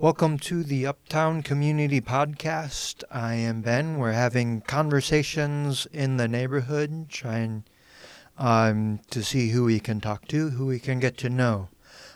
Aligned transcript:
Welcome 0.00 0.38
to 0.38 0.62
the 0.62 0.86
Uptown 0.86 1.42
Community 1.42 2.00
Podcast. 2.00 3.02
I 3.10 3.34
am 3.34 3.62
Ben. 3.62 3.98
We're 3.98 4.12
having 4.12 4.60
conversations 4.60 5.88
in 5.92 6.18
the 6.18 6.28
neighborhood, 6.28 7.08
trying 7.08 7.64
um, 8.38 9.00
to 9.10 9.24
see 9.24 9.48
who 9.48 9.64
we 9.64 9.80
can 9.80 10.00
talk 10.00 10.28
to, 10.28 10.50
who 10.50 10.66
we 10.66 10.78
can 10.78 11.00
get 11.00 11.16
to 11.18 11.28
know. 11.28 11.70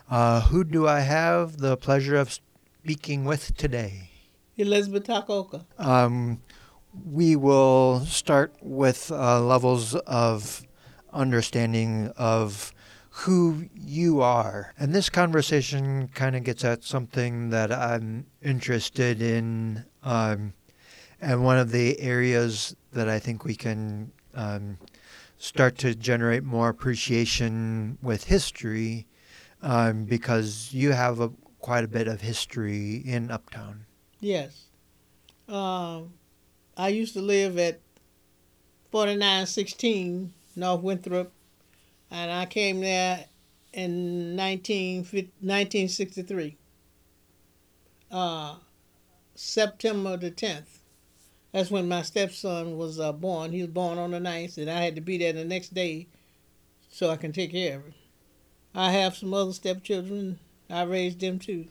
Uh, 0.09 0.43
who 0.43 0.63
do 0.63 0.87
I 0.87 1.01
have 1.01 1.57
the 1.57 1.77
pleasure 1.77 2.15
of 2.15 2.33
speaking 2.33 3.25
with 3.25 3.57
today? 3.57 4.11
Elizabeth 4.57 5.03
Takoka. 5.03 5.65
Um, 5.77 6.41
we 7.05 7.35
will 7.35 8.07
start 8.07 8.55
with 8.63 9.11
uh, 9.11 9.41
levels 9.41 9.97
of 9.97 10.63
understanding 11.13 12.13
of 12.17 12.73
who 13.13 13.67
you 13.75 14.23
are. 14.23 14.73
And 14.79 14.95
this 14.95 15.11
conversation 15.11 16.09
kind 16.09 16.35
of 16.35 16.45
gets 16.45 16.65
at 16.65 16.83
something 16.83 17.51
that 17.51 17.71
I'm 17.71 18.27
interested 18.43 19.21
in. 19.21 19.85
Um, 20.03 20.55
and 21.21 21.45
one 21.45 21.59
of 21.59 21.73
the 21.73 22.01
areas 22.01 22.75
that 22.93 23.09
I 23.09 23.19
think 23.19 23.45
we 23.45 23.55
can 23.55 24.13
um, 24.35 24.79
start 25.37 25.77
to 25.79 25.95
generate 25.95 26.43
more 26.43 26.71
appreciation 26.71 27.99
with 28.01 28.25
history 28.25 29.07
um, 29.61 30.05
because 30.05 30.73
you 30.73 30.93
have 30.93 31.21
a, 31.21 31.31
quite 31.61 31.85
a 31.85 31.89
bit 31.89 32.09
of 32.09 32.23
history 32.23 32.97
in 32.97 33.31
Uptown. 33.31 33.85
Yes. 34.21 34.69
Um, 35.49 36.15
I 36.77 36.89
used 36.89 37.13
to 37.13 37.21
live 37.21 37.59
at 37.59 37.81
4916 38.91 40.33
North 40.57 40.83
Winthrop, 40.83 41.33
and 42.13 42.31
I 42.31 42.45
came 42.45 42.81
there 42.81 43.25
in 43.73 44.37
19, 44.37 44.99
1963, 44.99 46.59
uh, 48.11 48.57
September 49.35 50.19
the 50.19 50.31
10th. 50.31 50.81
That's 51.53 51.71
when 51.71 51.89
my 51.89 52.03
stepson 52.03 52.77
was 52.77 53.01
uh, 53.01 53.13
born. 53.13 53.53
He 53.53 53.63
was 53.63 53.71
born 53.71 53.97
on 53.99 54.11
the 54.11 54.19
9th, 54.19 54.59
and 54.59 54.71
I 54.71 54.83
had 54.83 54.95
to 54.97 55.01
be 55.01 55.17
there 55.17 55.33
the 55.33 55.45
next 55.45 55.73
day 55.73 56.07
so 56.91 57.09
I 57.09 57.17
can 57.17 57.33
take 57.33 57.53
care 57.53 57.79
of 57.79 57.85
him. 57.85 57.95
I 58.75 58.93
have 58.93 59.17
some 59.17 59.33
other 59.33 59.53
stepchildren. 59.55 60.39
I 60.69 60.83
raised 60.83 61.21
them 61.21 61.39
too. 61.39 61.67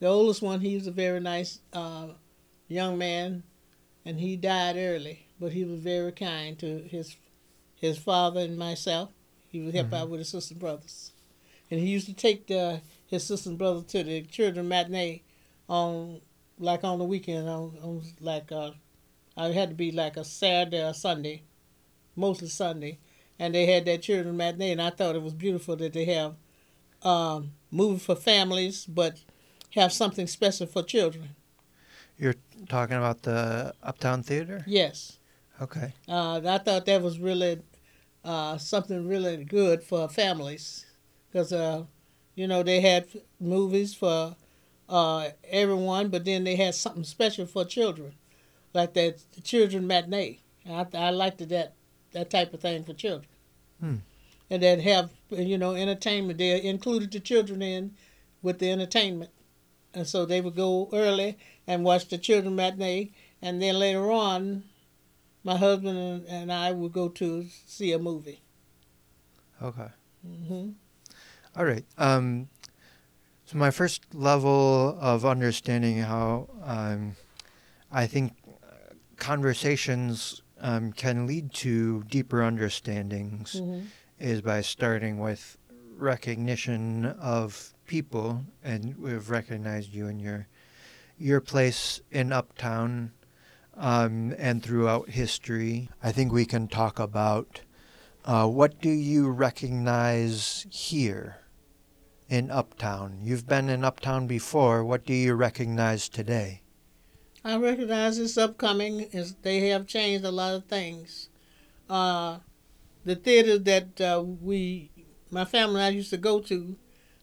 The 0.00 0.06
oldest 0.06 0.40
one, 0.40 0.60
he 0.60 0.74
was 0.74 0.86
a 0.86 0.92
very 0.92 1.20
nice 1.20 1.60
uh, 1.74 2.08
young 2.66 2.96
man, 2.96 3.42
and 4.06 4.20
he 4.20 4.36
died 4.36 4.76
early. 4.76 5.26
But 5.38 5.52
he 5.52 5.64
was 5.64 5.80
very 5.80 6.12
kind 6.12 6.58
to 6.60 6.78
his 6.78 7.16
his 7.74 7.96
father 7.96 8.40
and 8.40 8.58
myself. 8.58 9.10
He 9.48 9.60
would 9.60 9.74
help 9.74 9.88
mm-hmm. 9.88 9.96
out 9.96 10.10
with 10.10 10.20
his 10.20 10.28
sister 10.28 10.54
and 10.54 10.60
brothers, 10.60 11.12
and 11.70 11.80
he 11.80 11.86
used 11.86 12.06
to 12.06 12.14
take 12.14 12.46
the, 12.46 12.80
his 13.06 13.24
sister 13.24 13.50
and 13.50 13.58
brothers 13.58 13.84
to 13.84 14.02
the 14.02 14.22
children 14.22 14.68
matinee 14.68 15.22
on 15.68 16.20
like 16.58 16.84
on 16.84 16.98
the 16.98 17.04
weekend 17.04 17.48
on, 17.48 17.76
on 17.82 18.02
like 18.20 18.50
uh, 18.52 18.72
I 19.36 19.48
had 19.52 19.70
to 19.70 19.74
be 19.74 19.92
like 19.92 20.16
a 20.16 20.24
Saturday 20.24 20.82
or 20.82 20.92
Sunday, 20.92 21.42
mostly 22.16 22.48
Sunday, 22.48 22.98
and 23.38 23.54
they 23.54 23.66
had 23.66 23.84
that 23.86 24.02
children 24.02 24.36
matinee, 24.36 24.72
and 24.72 24.82
I 24.82 24.90
thought 24.90 25.14
it 25.14 25.22
was 25.22 25.34
beautiful 25.34 25.76
that 25.76 25.92
they 25.92 26.04
have 26.06 26.34
um, 27.02 27.52
movie 27.70 27.98
for 27.98 28.16
families, 28.16 28.84
but 28.86 29.18
have 29.74 29.92
something 29.92 30.26
special 30.26 30.66
for 30.66 30.82
children. 30.82 31.30
You're 32.18 32.34
talking 32.68 32.96
about 32.96 33.22
the 33.22 33.74
Uptown 33.82 34.22
Theater? 34.22 34.64
Yes. 34.66 35.18
Okay. 35.62 35.92
Uh, 36.08 36.40
I 36.44 36.58
thought 36.58 36.86
that 36.86 37.02
was 37.02 37.18
really 37.18 37.60
uh, 38.24 38.58
something 38.58 39.08
really 39.08 39.44
good 39.44 39.82
for 39.82 40.08
families 40.08 40.86
because, 41.30 41.52
uh, 41.52 41.84
you 42.34 42.46
know, 42.46 42.62
they 42.62 42.80
had 42.80 43.06
movies 43.40 43.94
for 43.94 44.36
uh, 44.88 45.28
everyone, 45.48 46.08
but 46.08 46.24
then 46.24 46.44
they 46.44 46.56
had 46.56 46.74
something 46.74 47.04
special 47.04 47.46
for 47.46 47.64
children, 47.64 48.14
like 48.74 48.94
that 48.94 49.20
children 49.44 49.86
matinee. 49.86 50.40
I, 50.68 50.86
I 50.94 51.10
liked 51.10 51.46
that 51.48 51.74
that 52.12 52.30
type 52.30 52.54
of 52.54 52.60
thing 52.60 52.84
for 52.84 52.94
children. 52.94 53.28
Hmm. 53.80 53.96
And 54.50 54.62
then 54.62 54.80
have 54.80 55.10
you 55.30 55.58
know 55.58 55.74
entertainment. 55.74 56.38
They 56.38 56.62
included 56.62 57.10
the 57.12 57.20
children 57.20 57.60
in 57.62 57.94
with 58.42 58.58
the 58.58 58.70
entertainment, 58.70 59.30
and 59.92 60.06
so 60.06 60.24
they 60.24 60.40
would 60.40 60.56
go 60.56 60.88
early 60.92 61.36
and 61.66 61.84
watch 61.84 62.08
the 62.08 62.18
children 62.18 62.56
matinee, 62.56 63.10
and 63.42 63.60
then 63.60 63.78
later 63.78 64.10
on, 64.10 64.64
my 65.44 65.56
husband 65.56 66.24
and 66.28 66.52
I 66.52 66.72
would 66.72 66.92
go 66.92 67.08
to 67.08 67.46
see 67.66 67.92
a 67.92 67.98
movie. 67.98 68.42
Okay. 69.62 69.88
Mm-hmm. 70.26 70.70
All 71.56 71.64
right. 71.64 71.84
Um, 71.96 72.48
so 73.44 73.56
my 73.56 73.70
first 73.70 74.14
level 74.14 74.98
of 75.00 75.24
understanding 75.24 75.98
how 75.98 76.48
um, 76.62 77.16
I 77.90 78.06
think 78.06 78.34
conversations 79.16 80.42
um, 80.60 80.92
can 80.92 81.26
lead 81.26 81.52
to 81.54 82.02
deeper 82.04 82.42
understandings 82.42 83.54
mm-hmm. 83.60 83.86
is 84.18 84.40
by 84.40 84.60
starting 84.60 85.18
with 85.18 85.56
recognition 85.96 87.06
of 87.06 87.74
people, 87.86 88.44
and 88.62 88.96
we've 88.98 89.30
recognized 89.30 89.92
you 89.92 90.06
in 90.08 90.20
your 90.20 90.46
your 91.20 91.40
place 91.40 92.00
in 92.12 92.32
Uptown 92.32 93.12
um, 93.78 94.34
and 94.36 94.62
throughout 94.62 95.10
history. 95.10 95.88
I 96.02 96.12
think 96.12 96.32
we 96.32 96.44
can 96.44 96.68
talk 96.68 96.98
about 96.98 97.62
uh, 98.24 98.46
what 98.46 98.80
do 98.80 98.90
you 98.90 99.30
recognize 99.30 100.66
here 100.70 101.38
in 102.28 102.50
Uptown? 102.50 103.20
You've 103.22 103.46
been 103.46 103.70
in 103.70 103.84
Uptown 103.84 104.26
before. 104.26 104.84
What 104.84 105.06
do 105.06 105.14
you 105.14 105.34
recognize 105.34 106.08
today? 106.08 106.62
I 107.44 107.56
recognize 107.56 108.18
this 108.18 108.36
upcoming 108.36 109.00
is 109.12 109.36
they 109.36 109.68
have 109.68 109.86
changed 109.86 110.24
a 110.24 110.30
lot 110.30 110.54
of 110.54 110.64
things. 110.64 111.30
Uh, 111.88 112.38
the 113.04 113.14
theater 113.14 113.58
that 113.58 114.00
uh, 114.00 114.22
we, 114.22 114.90
my 115.30 115.44
family 115.44 115.76
and 115.76 115.84
I 115.84 115.88
used 115.88 116.10
to 116.10 116.18
go 116.18 116.40
to, 116.40 116.76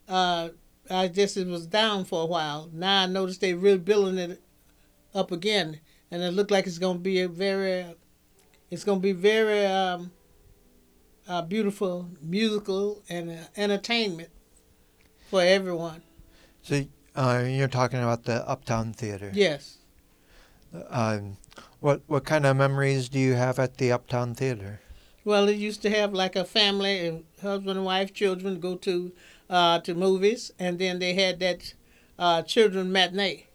uh, 0.07 0.49
I 0.89 1.09
guess 1.09 1.37
it 1.37 1.47
was 1.47 1.67
down 1.67 2.05
for 2.05 2.23
a 2.23 2.25
while. 2.25 2.69
Now 2.73 3.03
I 3.03 3.05
noticed 3.05 3.41
they're 3.41 3.57
rebuilding 3.57 4.17
it 4.17 4.41
up 5.13 5.31
again, 5.31 5.79
and 6.11 6.21
it 6.21 6.31
looked 6.31 6.51
like 6.51 6.67
it's 6.67 6.77
going 6.77 6.97
to 6.97 7.03
be 7.03 7.21
a 7.21 7.27
very, 7.27 7.85
it's 8.71 8.83
going 8.83 8.99
to 8.99 9.03
be 9.03 9.11
very 9.11 9.65
um, 9.65 10.11
beautiful 11.47 12.09
musical 12.21 13.03
and 13.09 13.31
uh, 13.31 13.35
entertainment 13.57 14.29
for 15.29 15.41
everyone. 15.41 16.01
So 16.61 16.85
uh, 17.15 17.43
you're 17.47 17.67
talking 17.67 17.99
about 17.99 18.23
the 18.23 18.47
Uptown 18.47 18.93
Theater. 18.93 19.31
Yes. 19.33 19.77
Um, 20.89 21.37
what 21.79 22.01
what 22.07 22.25
kind 22.25 22.45
of 22.45 22.57
memories 22.57 23.09
do 23.09 23.19
you 23.19 23.33
have 23.33 23.59
at 23.59 23.77
the 23.77 23.91
Uptown 23.91 24.35
Theater? 24.35 24.81
Well, 25.23 25.47
it 25.49 25.57
used 25.57 25.81
to 25.83 25.89
have 25.89 26.13
like 26.13 26.35
a 26.35 26.45
family 26.45 27.07
and 27.07 27.23
husband 27.41 27.77
and 27.77 27.85
wife, 27.85 28.13
children 28.13 28.59
go 28.59 28.75
to 28.77 29.11
uh, 29.49 29.79
to 29.79 29.93
movies, 29.93 30.51
and 30.59 30.77
then 30.79 30.99
they 30.99 31.13
had 31.13 31.39
that 31.39 31.73
uh, 32.19 32.41
children 32.41 32.91
matinee, 32.91 33.47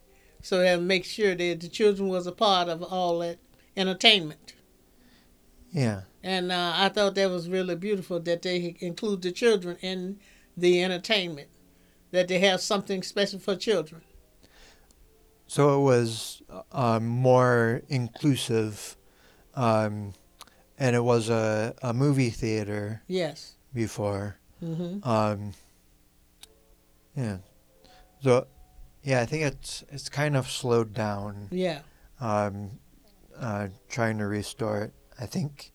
so 0.42 0.58
they 0.58 0.76
make 0.76 1.04
sure 1.04 1.34
that 1.34 1.60
the 1.60 1.68
children 1.68 2.08
was 2.08 2.26
a 2.26 2.32
part 2.32 2.68
of 2.68 2.82
all 2.82 3.18
that 3.20 3.38
entertainment. 3.76 4.54
Yeah. 5.72 6.02
And 6.22 6.52
uh, 6.52 6.72
I 6.74 6.88
thought 6.88 7.14
that 7.14 7.30
was 7.30 7.48
really 7.48 7.76
beautiful 7.76 8.20
that 8.20 8.42
they 8.42 8.76
include 8.80 9.22
the 9.22 9.32
children 9.32 9.76
in 9.80 10.18
the 10.56 10.82
entertainment, 10.82 11.48
that 12.10 12.28
they 12.28 12.38
have 12.40 12.60
something 12.60 13.02
special 13.02 13.38
for 13.38 13.56
children. 13.56 14.02
So 15.46 15.80
it 15.80 15.82
was 15.82 16.42
uh, 16.70 17.00
more 17.00 17.82
inclusive, 17.88 18.96
um, 19.54 20.12
and 20.78 20.94
it 20.94 21.02
was 21.02 21.28
a, 21.28 21.74
a 21.82 21.92
movie 21.92 22.30
theater. 22.30 23.02
Yes. 23.08 23.54
Before. 23.72 24.36
Mm-hmm. 24.62 25.08
Um, 25.08 25.52
yeah. 27.16 27.38
So, 28.22 28.46
yeah, 29.02 29.20
I 29.20 29.26
think 29.26 29.44
it's 29.44 29.84
it's 29.90 30.08
kind 30.08 30.36
of 30.36 30.50
slowed 30.50 30.92
down. 30.92 31.48
Yeah. 31.50 31.80
Um, 32.20 32.78
uh, 33.38 33.68
trying 33.88 34.18
to 34.18 34.26
restore 34.26 34.82
it. 34.82 34.92
I 35.18 35.26
think 35.26 35.72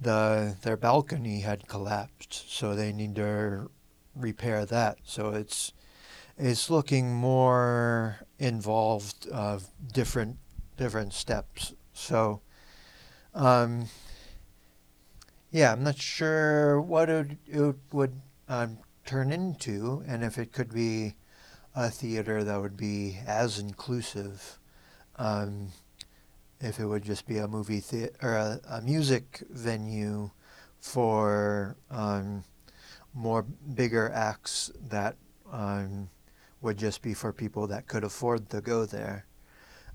the 0.00 0.56
their 0.62 0.76
balcony 0.76 1.40
had 1.40 1.68
collapsed, 1.68 2.50
so 2.50 2.74
they 2.74 2.92
need 2.92 3.16
to 3.16 3.70
repair 4.14 4.64
that. 4.66 4.98
So 5.04 5.30
it's 5.30 5.72
it's 6.38 6.70
looking 6.70 7.14
more 7.14 8.20
involved 8.38 9.28
of 9.28 9.68
different 9.92 10.38
different 10.76 11.12
steps. 11.12 11.74
So, 11.92 12.40
um, 13.34 13.86
yeah, 15.50 15.72
I'm 15.72 15.84
not 15.84 15.98
sure 15.98 16.80
what 16.80 17.10
it, 17.10 17.36
it 17.46 17.76
would 17.92 18.20
um, 18.48 18.78
turn 19.04 19.30
into, 19.30 20.02
and 20.06 20.24
if 20.24 20.38
it 20.38 20.52
could 20.52 20.72
be 20.72 21.14
a 21.74 21.90
theater 21.90 22.44
that 22.44 22.60
would 22.60 22.76
be 22.76 23.18
as 23.26 23.58
inclusive. 23.58 24.58
Um, 25.16 25.68
if 26.60 26.78
it 26.78 26.86
would 26.86 27.02
just 27.02 27.26
be 27.26 27.38
a 27.38 27.48
movie 27.48 27.80
theater 27.80 28.14
or 28.22 28.36
a, 28.36 28.60
a 28.70 28.80
music 28.80 29.42
venue 29.50 30.30
for 30.80 31.76
um, 31.90 32.44
more 33.14 33.42
bigger 33.42 34.10
acts 34.14 34.70
that 34.88 35.16
um, 35.50 36.08
would 36.60 36.78
just 36.78 37.02
be 37.02 37.14
for 37.14 37.32
people 37.32 37.66
that 37.66 37.86
could 37.88 38.04
afford 38.04 38.48
to 38.50 38.60
go 38.60 38.86
there. 38.86 39.26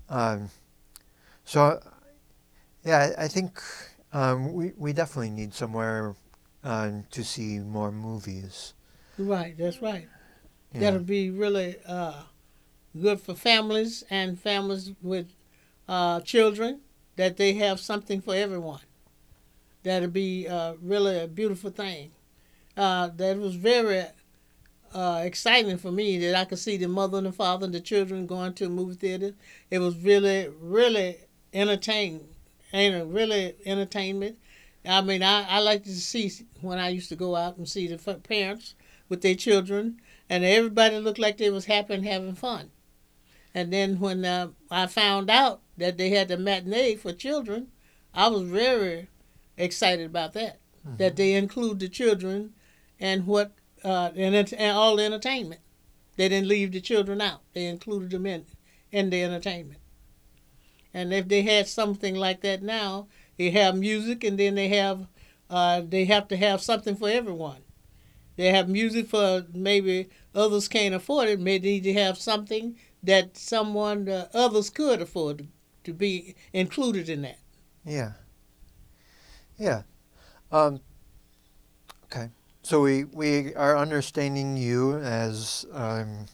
Um, 0.08 0.50
so, 1.44 1.80
yeah, 2.84 3.12
I 3.18 3.28
think 3.28 3.60
um, 4.12 4.52
we 4.52 4.72
we 4.76 4.92
definitely 4.92 5.30
need 5.30 5.54
somewhere 5.54 6.14
um, 6.64 7.04
to 7.10 7.24
see 7.24 7.58
more 7.58 7.90
movies. 7.90 8.74
Right, 9.18 9.56
that's 9.58 9.82
right. 9.82 10.08
Yeah. 10.72 10.80
That'll 10.80 11.00
be 11.00 11.30
really 11.30 11.76
uh, 11.86 12.22
good 13.00 13.20
for 13.20 13.34
families 13.34 14.04
and 14.10 14.38
families 14.38 14.92
with 15.02 15.32
uh, 15.88 16.20
children 16.20 16.80
that 17.16 17.36
they 17.36 17.54
have 17.54 17.80
something 17.80 18.20
for 18.20 18.34
everyone. 18.34 18.80
That'll 19.82 20.08
be 20.10 20.46
uh, 20.46 20.74
really 20.82 21.18
a 21.20 21.26
beautiful 21.26 21.70
thing. 21.70 22.12
Uh, 22.76 23.08
that 23.16 23.38
was 23.38 23.54
very 23.56 24.04
uh, 24.94 25.22
exciting 25.24 25.78
for 25.78 25.90
me 25.90 26.18
that 26.18 26.34
I 26.34 26.44
could 26.44 26.58
see 26.58 26.76
the 26.76 26.88
mother 26.88 27.18
and 27.18 27.26
the 27.26 27.32
father 27.32 27.64
and 27.64 27.74
the 27.74 27.80
children 27.80 28.26
going 28.26 28.54
to 28.54 28.66
a 28.66 28.68
movie 28.68 28.94
theater. 28.94 29.34
It 29.70 29.78
was 29.78 29.96
really, 29.96 30.48
really 30.60 31.16
entertaining, 31.52 32.28
and 32.72 33.12
really 33.12 33.54
entertainment. 33.64 34.38
I 34.84 35.00
mean, 35.00 35.22
I, 35.22 35.46
I 35.48 35.58
like 35.60 35.84
to 35.84 35.94
see 35.94 36.30
when 36.60 36.78
I 36.78 36.88
used 36.88 37.08
to 37.08 37.16
go 37.16 37.36
out 37.36 37.56
and 37.56 37.68
see 37.68 37.88
the 37.88 38.14
parents 38.14 38.74
with 39.08 39.22
their 39.22 39.34
children, 39.34 40.00
and 40.28 40.44
everybody 40.44 40.98
looked 40.98 41.18
like 41.18 41.38
they 41.38 41.50
was 41.50 41.66
happy 41.66 41.94
and 41.94 42.04
having 42.04 42.34
fun. 42.34 42.70
And 43.54 43.72
then 43.72 43.98
when 43.98 44.24
uh, 44.24 44.48
I 44.70 44.86
found 44.86 45.30
out 45.30 45.62
that 45.76 45.96
they 45.96 46.10
had 46.10 46.28
the 46.28 46.36
matinee 46.36 46.96
for 46.96 47.12
children, 47.12 47.68
I 48.14 48.28
was 48.28 48.42
very 48.42 49.08
excited 49.56 50.06
about 50.06 50.34
that. 50.34 50.58
That 50.96 51.16
they 51.16 51.34
include 51.34 51.80
the 51.80 51.88
children 51.88 52.54
and 52.98 53.26
what 53.26 53.52
uh, 53.84 54.10
and, 54.16 54.34
and 54.34 54.76
all 54.76 54.96
the 54.96 55.04
entertainment. 55.04 55.60
They 56.16 56.28
didn't 56.28 56.48
leave 56.48 56.72
the 56.72 56.80
children 56.80 57.20
out. 57.20 57.42
They 57.52 57.66
included 57.66 58.10
them 58.10 58.26
in 58.26 58.46
in 58.90 59.10
the 59.10 59.22
entertainment. 59.22 59.80
And 60.94 61.12
if 61.12 61.28
they 61.28 61.42
had 61.42 61.68
something 61.68 62.14
like 62.14 62.40
that 62.40 62.62
now, 62.62 63.08
they 63.36 63.50
have 63.50 63.76
music, 63.76 64.24
and 64.24 64.38
then 64.38 64.54
they 64.54 64.68
have 64.68 65.06
uh, 65.50 65.82
they 65.86 66.06
have 66.06 66.28
to 66.28 66.36
have 66.36 66.62
something 66.62 66.96
for 66.96 67.08
everyone. 67.08 67.62
They 68.38 68.52
have 68.52 68.68
music 68.68 69.08
for 69.08 69.44
maybe 69.52 70.10
others 70.32 70.68
can't 70.68 70.94
afford 70.94 71.28
it. 71.28 71.40
Maybe 71.40 71.58
they 71.58 71.72
need 71.72 71.94
to 71.94 72.00
have 72.00 72.16
something 72.18 72.76
that 73.02 73.36
someone 73.36 74.08
uh, 74.08 74.28
others 74.32 74.70
could 74.70 75.02
afford 75.02 75.38
to, 75.38 75.46
to 75.82 75.92
be 75.92 76.36
included 76.52 77.08
in 77.08 77.22
that. 77.22 77.40
Yeah. 77.84 78.12
Yeah. 79.58 79.82
Um, 80.52 80.78
okay. 82.04 82.30
So 82.62 82.80
we, 82.80 83.02
we 83.02 83.56
are 83.56 83.76
understanding 83.76 84.56
you 84.56 84.98
as 84.98 85.66
um, 85.72 86.26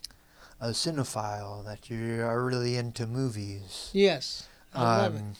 a 0.60 0.68
cinephile, 0.68 1.64
that 1.64 1.88
you 1.88 2.20
are 2.20 2.44
really 2.44 2.76
into 2.76 3.06
movies. 3.06 3.88
Yes, 3.94 4.46
I 4.74 4.82
love 4.82 5.14
it. 5.14 5.20
Um, 5.20 5.34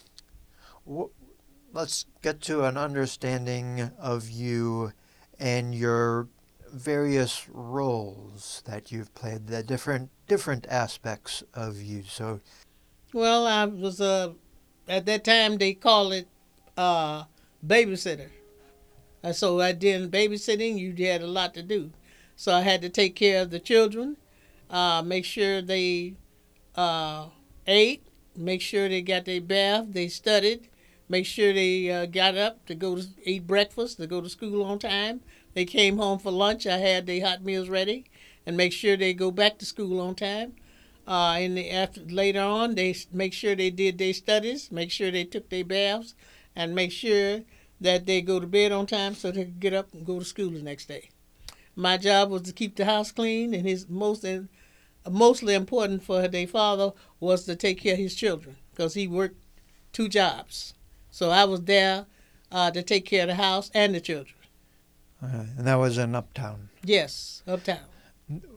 wh- 0.89 1.77
let's 1.77 2.07
get 2.23 2.41
to 2.43 2.65
an 2.65 2.79
understanding 2.79 3.91
of 3.99 4.31
you 4.31 4.95
and 5.39 5.75
your 5.75 6.29
various 6.75 7.49
roles 7.49 8.63
that 8.67 8.91
you've 8.91 9.15
played, 9.15 9.47
the 9.47 9.63
different 9.63 10.11
different 10.27 10.67
aspects 10.69 11.43
of 11.55 11.81
you. 11.81 12.03
So, 12.09 12.41
Well, 13.13 13.47
I 13.47 13.65
was 13.65 14.01
uh, 14.01 14.33
at 14.89 15.07
that 15.07 15.25
time 15.25 15.59
they 15.59 15.75
call 15.75 16.13
it 16.13 16.29
uh, 16.77 17.25
babysitter. 17.65 18.31
And 19.23 19.35
so 19.35 19.61
I 19.61 19.73
did 19.73 20.11
babysitting. 20.11 20.79
You 20.79 21.07
had 21.07 21.23
a 21.23 21.27
lot 21.27 21.55
to 21.55 21.63
do, 21.63 21.93
so 22.37 22.53
I 22.53 22.61
had 22.61 22.83
to 22.83 22.89
take 22.89 23.15
care 23.15 23.41
of 23.41 23.51
the 23.51 23.61
children, 23.61 24.17
uh, 24.69 25.03
make 25.03 25.25
sure 25.25 25.63
they 25.63 26.15
uh, 26.75 27.29
ate, 27.67 28.07
make 28.37 28.61
sure 28.61 28.89
they 28.89 29.01
got 29.01 29.25
their 29.25 29.41
bath, 29.41 29.87
they 29.91 30.09
studied, 30.09 30.69
make 31.09 31.25
sure 31.25 31.53
they 31.53 31.91
uh, 31.91 32.07
got 32.07 32.37
up 32.37 32.67
to 32.67 32.75
go 32.75 32.97
to 32.97 33.07
eat 33.25 33.47
breakfast, 33.47 33.97
to 33.99 34.07
go 34.07 34.21
to 34.21 34.29
school 34.29 34.65
on 34.65 34.79
time. 34.79 35.21
They 35.55 35.65
came 35.65 35.97
home 35.97 36.19
for 36.19 36.31
lunch. 36.31 36.67
I 36.67 36.79
had 36.79 37.07
their 37.07 37.25
hot 37.25 37.43
meals 37.43 37.69
ready, 37.69 38.05
and 38.45 38.57
make 38.57 38.73
sure 38.73 38.97
they 38.97 39.15
go 39.15 39.31
back 39.31 39.59
to 39.59 39.65
school 39.65 40.01
on 40.01 40.15
time. 40.15 40.55
Uh, 41.07 41.37
and 41.39 41.57
the, 41.57 41.71
after 41.71 42.01
later 42.01 42.41
on, 42.41 42.75
they 42.75 42.95
make 43.13 43.33
sure 43.33 43.55
they 43.55 43.71
did 43.71 43.99
their 43.99 44.13
studies, 44.15 44.73
make 44.73 44.91
sure 44.91 45.11
they 45.11 45.25
took 45.25 45.49
their 45.49 45.65
baths, 45.65 46.15
and 46.57 46.75
make 46.75 46.93
sure 46.93 47.43
that 47.81 48.07
they 48.07 48.23
go 48.23 48.41
to 48.41 48.47
bed 48.47 48.73
on 48.73 48.87
time 48.87 49.15
so 49.15 49.31
they 49.31 49.45
can 49.45 49.59
get 49.59 49.75
up 49.75 49.93
and 49.93 50.07
go 50.07 50.19
to 50.19 50.25
school 50.25 50.51
the 50.51 50.63
next 50.63 50.87
day. 50.87 51.11
My 51.77 51.97
job 51.99 52.31
was 52.31 52.43
to 52.43 52.53
keep 52.53 52.77
the 52.77 52.85
house 52.85 53.13
clean, 53.13 53.53
and 53.53 53.67
his 53.67 53.89
most 53.89 54.25
in, 54.25 54.49
mostly 55.09 55.55
important 55.55 56.03
for 56.03 56.27
their 56.27 56.47
father 56.47 56.93
was 57.21 57.45
to 57.45 57.57
take 57.57 57.81
care 57.81 57.95
of 57.95 57.99
his 57.99 58.15
children 58.15 58.57
because 58.71 58.95
he 58.95 59.07
worked 59.07 59.37
two 59.93 60.09
jobs. 60.09 60.75
So 61.11 61.31
I 61.31 61.45
was 61.45 61.63
there 61.63 62.07
uh, 62.51 62.71
to 62.71 62.83
take 62.83 63.05
care 63.05 63.23
of 63.23 63.29
the 63.29 63.35
house 63.35 63.71
and 63.75 63.95
the 63.95 64.01
children. 64.01 64.35
Uh, 65.25 65.45
and 65.59 65.67
that 65.67 65.77
was 65.77 65.99
in 65.99 66.15
Uptown. 66.15 66.69
Yes, 66.85 67.43
uptown. 67.47 67.81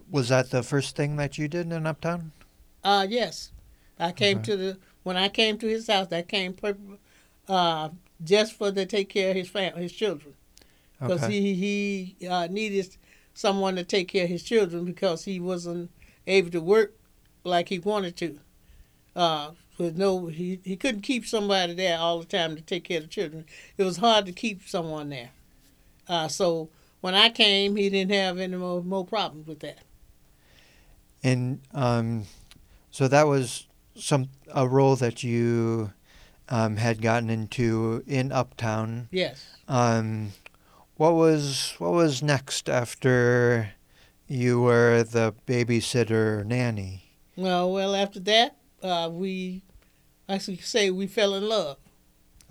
Was 0.09 0.29
that 0.29 0.49
the 0.49 0.63
first 0.63 0.95
thing 0.95 1.15
that 1.17 1.37
you 1.37 1.47
did 1.47 1.71
in 1.71 1.85
Uptown? 1.85 2.31
Uh, 2.83 3.05
yes, 3.09 3.51
I 3.99 4.11
came 4.11 4.37
Okay. 4.37 4.51
to 4.51 4.57
the 4.57 4.77
when 5.03 5.17
I 5.17 5.29
came 5.29 5.57
to 5.59 5.67
his 5.67 5.87
house. 5.87 6.11
I 6.11 6.21
came 6.21 6.55
uh, 7.47 7.89
just 8.23 8.53
for 8.53 8.71
to 8.71 8.85
take 8.85 9.09
care 9.09 9.31
of 9.31 9.35
his 9.35 9.49
family, 9.49 9.83
his 9.83 9.91
children, 9.93 10.33
because 10.99 11.23
Okay. 11.23 11.41
he 11.41 12.15
he 12.19 12.27
uh, 12.27 12.47
needed 12.47 12.95
someone 13.33 13.75
to 13.75 13.83
take 13.83 14.07
care 14.09 14.23
of 14.23 14.29
his 14.29 14.43
children 14.43 14.85
because 14.85 15.25
he 15.25 15.39
wasn't 15.39 15.91
able 16.25 16.49
to 16.51 16.61
work 16.61 16.93
like 17.43 17.69
he 17.69 17.79
wanted 17.79 18.15
to. 18.17 18.39
Uh, 19.15 19.51
with 19.77 19.97
no, 19.97 20.27
he 20.27 20.59
he 20.63 20.75
couldn't 20.75 21.01
keep 21.01 21.25
somebody 21.25 21.73
there 21.73 21.97
all 21.97 22.19
the 22.19 22.25
time 22.25 22.55
to 22.55 22.61
take 22.61 22.85
care 22.85 22.97
of 22.97 23.03
the 23.03 23.09
children. 23.09 23.45
It 23.77 23.83
was 23.83 23.97
hard 23.97 24.25
to 24.25 24.31
keep 24.31 24.67
someone 24.67 25.09
there. 25.09 25.31
Uh, 26.07 26.27
so 26.27 26.69
when 27.01 27.15
I 27.15 27.29
came, 27.29 27.75
he 27.75 27.89
didn't 27.89 28.11
have 28.13 28.37
any 28.39 28.55
more, 28.57 28.81
more 28.83 29.05
problems 29.05 29.47
with 29.47 29.59
that. 29.59 29.79
And 31.23 31.61
um, 31.73 32.23
so 32.91 33.07
that 33.07 33.27
was 33.27 33.67
some 33.95 34.29
a 34.53 34.67
role 34.67 34.95
that 34.97 35.23
you 35.23 35.91
um, 36.49 36.77
had 36.77 37.01
gotten 37.01 37.29
into 37.29 38.03
in 38.07 38.31
Uptown. 38.31 39.09
Yes. 39.11 39.45
Um, 39.67 40.33
what 40.95 41.13
was 41.13 41.73
what 41.79 41.91
was 41.91 42.21
next 42.23 42.69
after 42.69 43.71
you 44.27 44.61
were 44.61 45.03
the 45.03 45.33
babysitter 45.47 46.45
nanny? 46.45 47.03
Well, 47.35 47.71
well, 47.71 47.95
after 47.95 48.19
that, 48.21 48.57
uh, 48.81 49.09
we 49.11 49.63
actually 50.29 50.57
say 50.57 50.89
we 50.89 51.07
fell 51.07 51.33
in 51.35 51.47
love, 51.47 51.77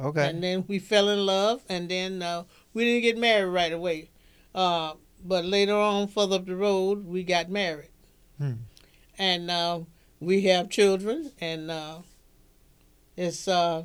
Okay. 0.01 0.29
and 0.29 0.43
then 0.43 0.65
we 0.69 0.79
fell 0.79 1.09
in 1.09 1.25
love, 1.27 1.63
and 1.69 1.89
then 1.89 2.23
uh, 2.23 2.45
we 2.77 2.85
didn't 2.85 3.03
get 3.03 3.17
married 3.17 3.49
right 3.49 3.73
away. 3.73 4.11
Uh, 4.55 4.93
but 5.25 5.47
later 5.47 5.75
on, 5.75 6.09
further 6.09 6.37
up 6.37 6.45
the 6.45 6.55
road, 6.55 7.07
we 7.07 7.25
got 7.25 7.49
married, 7.51 7.89
Hmm. 8.39 8.53
and 9.19 9.51
uh, 9.51 9.81
we 10.21 10.43
have 10.43 10.69
children, 10.69 11.33
and 11.41 11.71
uh, 11.71 12.01
it's 13.17 13.49
uh, 13.49 13.85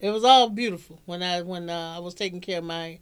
it 0.00 0.10
was 0.10 0.24
all 0.24 0.48
beautiful 0.50 1.00
when 1.04 1.22
I 1.22 1.42
when 1.42 1.68
uh, 1.68 1.94
I 1.96 1.98
was 1.98 2.14
taking 2.14 2.40
care 2.40 2.58
of 2.58 2.64
my 2.64 3.00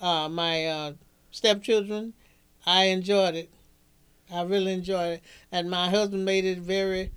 uh, 0.00 0.28
my 0.30 0.66
uh, 0.66 0.92
stepchildren. 1.30 2.14
I 2.64 2.84
enjoyed 2.84 3.34
it. 3.34 3.50
I 4.32 4.42
really 4.42 4.72
enjoyed 4.72 5.12
it, 5.18 5.22
and 5.52 5.70
my 5.70 5.90
husband 5.90 6.24
made 6.24 6.44
it 6.46 6.58
very 6.58 7.12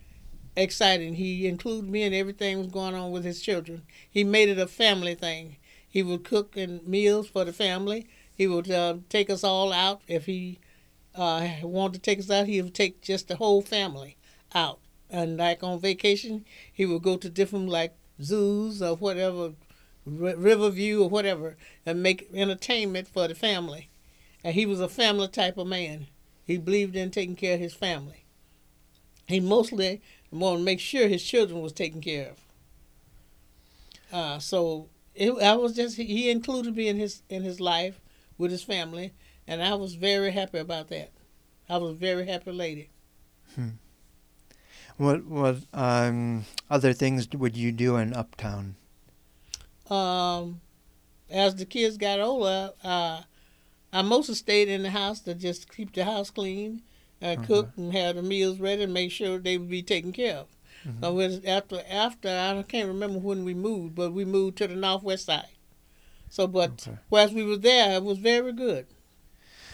exciting. 0.58 1.16
He 1.16 1.48
included 1.48 1.90
me 1.90 2.04
in 2.04 2.14
everything 2.14 2.58
was 2.58 2.68
going 2.68 2.96
on 2.96 3.12
with 3.12 3.24
his 3.24 3.42
children. 3.42 3.84
He 4.10 4.24
made 4.26 4.50
it 4.50 4.60
a 4.60 4.68
family 4.68 5.16
thing. 5.16 5.56
He 5.90 6.04
would 6.04 6.24
cook 6.24 6.56
and 6.56 6.86
meals 6.88 7.28
for 7.28 7.44
the 7.44 7.54
family. 7.54 8.08
He 8.36 8.48
would 8.48 8.70
uh, 8.70 8.98
take 9.10 9.30
us 9.30 9.44
all 9.44 9.74
out 9.74 10.02
if 10.08 10.28
he 10.28 10.60
uh, 11.16 11.50
wanted 11.64 11.96
to 11.96 12.00
take 12.00 12.20
us 12.20 12.30
out. 12.30 12.48
He 12.48 12.62
would 12.62 12.76
take 12.76 13.02
just 13.02 13.28
the 13.28 13.38
whole 13.38 13.62
family 13.62 14.16
out. 14.54 14.80
And 15.10 15.38
like 15.38 15.64
on 15.64 15.80
vacation, 15.80 16.46
he 16.72 16.86
would 16.86 17.02
go 17.02 17.18
to 17.18 17.30
different 17.30 17.70
like 17.70 17.96
zoos 18.22 18.82
or 18.82 18.96
whatever, 18.96 19.54
R- 20.06 20.36
Riverview 20.36 21.02
or 21.02 21.10
whatever, 21.10 21.58
and 21.86 22.04
make 22.04 22.30
entertainment 22.34 23.08
for 23.08 23.28
the 23.28 23.36
family. 23.36 23.90
And 24.44 24.54
he 24.54 24.68
was 24.68 24.80
a 24.80 24.88
family 24.88 25.28
type 25.28 25.58
of 25.58 25.68
man. 25.68 26.08
He 26.46 26.58
believed 26.58 26.96
in 26.96 27.12
taking 27.12 27.36
care 27.36 27.56
of 27.56 27.60
his 27.60 27.74
family. 27.74 28.26
He 29.28 29.40
mostly 29.40 30.02
wanted 30.32 30.60
to 30.60 30.64
make 30.64 30.80
sure 30.80 31.08
his 31.08 31.24
children 31.24 31.62
was 31.62 31.74
taken 31.74 32.02
care 32.02 32.32
of. 32.32 32.38
Uh, 34.12 34.40
so 34.40 34.88
it, 35.20 35.32
I 35.44 35.56
was 35.56 35.76
just 35.76 35.98
he 35.98 36.32
included 36.32 36.76
me 36.76 36.88
in 36.88 36.98
his 36.98 37.22
in 37.30 37.44
his 37.44 37.60
life 37.60 38.00
with 38.38 38.52
his 38.52 38.64
family, 38.64 39.14
and 39.46 39.62
I 39.62 39.76
was 39.76 39.96
very 39.96 40.32
happy 40.32 40.58
about 40.58 40.88
that. 40.88 41.12
I 41.68 41.78
was 41.78 41.92
a 41.92 41.96
very 41.96 42.26
happy 42.26 42.52
lady. 42.52 42.90
What 44.98 45.26
what 45.26 45.58
um, 45.74 46.46
other 46.70 46.94
things 46.94 47.28
would 47.34 47.58
you 47.58 47.72
do 47.72 47.98
in 47.98 48.14
Uptown? 48.14 48.76
Um, 49.90 50.62
as 51.30 51.56
the 51.56 51.66
kids 51.66 51.98
got 51.98 52.20
older, 52.20 52.72
uh, 52.84 53.24
I 53.92 54.02
mostly 54.02 54.36
stayed 54.36 54.70
in 54.70 54.84
the 54.84 54.92
house 54.92 55.20
to 55.22 55.34
just 55.34 55.74
keep 55.74 55.94
the 55.94 56.06
house 56.06 56.30
clean 56.30 56.82
and 57.22 57.40
Okay. 57.40 57.48
cook 57.48 57.70
and 57.76 57.92
have 57.94 58.16
the 58.16 58.24
meals 58.24 58.60
ready 58.60 58.84
and 58.84 58.94
make 58.94 59.12
sure 59.12 59.38
they 59.38 59.58
would 59.58 59.70
be 59.70 59.82
taken 59.84 60.14
care 60.14 60.38
of. 60.38 60.48
Mhm. 60.86 61.02
So 61.02 61.14
was 61.14 61.44
after 61.46 61.84
after 61.90 62.30
I 62.30 62.64
can't 62.64 62.88
remember 62.88 63.20
when 63.20 63.44
we 63.44 63.54
moved, 63.54 63.96
but 63.96 64.12
we 64.12 64.26
moved 64.26 64.58
to 64.58 64.68
the 64.68 64.76
northwest 64.76 65.26
side. 65.26 65.48
So, 66.30 66.48
but 66.48 66.72
Okay. 66.88 66.98
whilst 67.10 67.34
we 67.34 67.44
were 67.44 67.58
there, 67.58 67.96
it 67.98 68.04
was 68.04 68.18
very 68.20 68.54
good. 68.54 68.88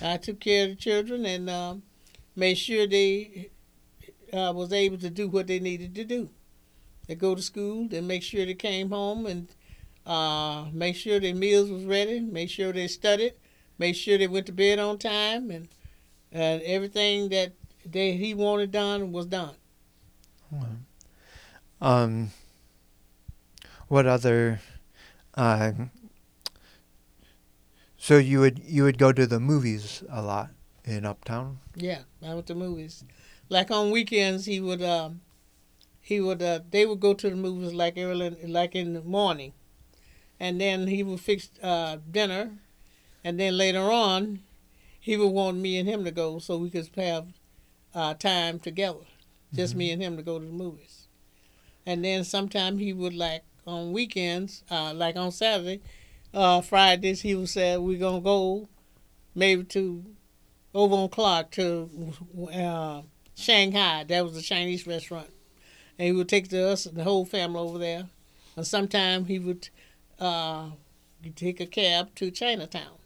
I 0.02 0.18
took 0.18 0.40
care 0.40 0.66
of 0.66 0.70
the 0.72 0.76
children 0.76 1.26
and 1.26 1.50
um, 1.50 1.84
made 2.36 2.56
sure 2.56 2.88
they 2.88 3.50
uh, 4.34 4.54
was 4.56 4.74
able 4.74 4.98
to 5.00 5.10
do 5.10 5.28
what 5.28 5.48
they 5.48 5.60
needed 5.60 5.96
to 5.96 6.04
do. 6.06 6.30
They 7.08 7.16
go 7.16 7.36
to 7.36 7.42
school, 7.42 7.88
then 7.88 8.08
make 8.08 8.24
sure 8.24 8.46
they 8.46 8.54
came 8.56 8.90
home 8.90 9.26
and 9.26 9.48
uh, 10.06 10.66
make 10.74 10.96
sure 10.96 11.20
their 11.20 11.36
meals 11.36 11.70
was 11.70 11.84
ready, 11.86 12.20
make 12.20 12.50
sure 12.50 12.72
they 12.74 12.88
studied, 12.88 13.34
make 13.78 13.96
sure 13.96 14.18
they 14.18 14.28
went 14.28 14.46
to 14.48 14.52
bed 14.54 14.80
on 14.80 14.98
time, 14.98 15.52
and 15.52 15.68
and 16.32 16.62
everything 16.64 17.30
that 17.30 17.54
they 17.86 18.14
he 18.14 18.34
wanted 18.34 18.72
done 18.72 19.12
was 19.12 19.26
done. 19.28 19.56
Um, 21.82 22.32
what 23.88 24.06
other? 24.06 24.62
Uh, 25.36 25.72
so 27.98 28.18
you 28.18 28.40
would 28.40 28.60
you 28.64 28.84
would 28.84 28.98
go 28.98 29.12
to 29.12 29.26
the 29.28 29.40
movies 29.40 30.04
a 30.10 30.22
lot 30.22 30.52
in 30.84 31.06
Uptown. 31.06 31.60
Yeah, 31.76 32.02
I 32.24 32.34
went 32.34 32.48
to 32.48 32.56
movies. 32.56 33.04
Like 33.50 33.70
on 33.72 33.92
weekends, 33.92 34.46
he 34.46 34.60
would 34.60 34.82
um, 34.82 35.22
he 36.02 36.20
would 36.20 36.42
uh, 36.42 36.60
they 36.72 36.86
would 36.86 37.00
go 37.00 37.14
to 37.14 37.30
the 37.30 37.36
movies 37.36 37.74
like 37.74 37.96
early, 37.98 38.30
like 38.48 38.76
in 38.76 38.94
the 38.94 39.02
morning, 39.02 39.54
and 40.40 40.60
then 40.62 40.88
he 40.88 41.04
would 41.04 41.20
fix 41.20 41.50
uh, 41.62 41.98
dinner, 42.10 42.52
and 43.24 43.40
then 43.40 43.58
later 43.58 43.92
on, 43.92 44.40
he 45.00 45.18
would 45.18 45.28
want 45.32 45.58
me 45.58 45.78
and 45.78 45.88
him 45.90 46.04
to 46.06 46.12
go 46.12 46.40
so 46.40 46.58
we 46.58 46.70
could 46.70 46.90
have 46.96 47.28
uh, 47.94 48.14
time 48.14 48.60
together, 48.60 49.06
just 49.54 49.76
me 49.76 49.92
and 49.92 50.02
him 50.02 50.18
to 50.18 50.24
go 50.24 50.40
to 50.40 50.46
the 50.46 50.52
movies, 50.52 51.05
and 51.86 52.04
then 52.04 52.24
sometime 52.24 52.78
he 52.78 52.94
would 52.94 53.14
like 53.14 53.44
on 53.68 53.94
weekends, 53.94 54.64
uh, 54.70 54.94
like 54.94 55.16
on 55.16 55.32
Saturday, 55.32 55.82
uh, 56.34 56.62
Fridays, 56.62 57.22
he 57.22 57.36
would 57.36 57.50
say 57.50 57.78
we're 57.78 58.00
gonna 58.00 58.22
go 58.22 58.68
maybe 59.34 59.64
to 59.64 60.04
over 60.74 60.96
on 60.96 61.10
Clark 61.10 61.52
to 61.52 61.90
uh, 62.54 63.02
Shanghai. 63.36 64.04
That 64.04 64.24
was 64.24 64.36
a 64.38 64.42
Chinese 64.42 64.86
restaurant. 64.86 65.30
And 65.98 66.08
he 66.08 66.12
would 66.12 66.28
take 66.28 66.50
the, 66.50 66.70
us, 66.70 66.84
the 66.84 67.04
whole 67.04 67.26
family 67.26 67.60
over 67.60 67.78
there. 67.78 68.10
And 68.58 68.68
sometime 68.68 69.26
he 69.26 69.40
would 69.40 69.70
uh, 70.20 70.72
take 71.36 71.62
a 71.62 71.66
cab 71.66 72.14
to 72.16 72.30
Chinatown. 72.30 72.98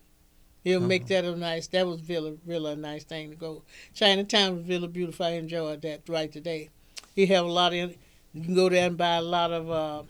He'll 0.63 0.81
make 0.81 1.07
that 1.07 1.23
a 1.23 1.35
nice, 1.35 1.67
that 1.67 1.87
was 1.87 2.07
really, 2.09 2.37
really 2.45 2.73
a 2.73 2.75
nice 2.75 3.03
thing 3.03 3.29
to 3.29 3.35
go. 3.35 3.63
Chinatown 3.93 4.57
was 4.57 4.67
really 4.67 4.87
beautiful. 4.87 5.25
I 5.25 5.31
enjoyed 5.31 5.81
that 5.83 6.01
right 6.09 6.31
today. 6.31 6.69
He 7.15 7.27
have 7.27 7.45
a 7.45 7.51
lot 7.51 7.73
of, 7.73 7.95
you 8.33 8.43
can 8.43 8.55
go 8.55 8.69
there 8.69 8.87
and 8.87 8.97
buy 8.97 9.15
a 9.15 9.21
lot 9.21 9.51
of, 9.51 9.71
uh, 9.71 10.03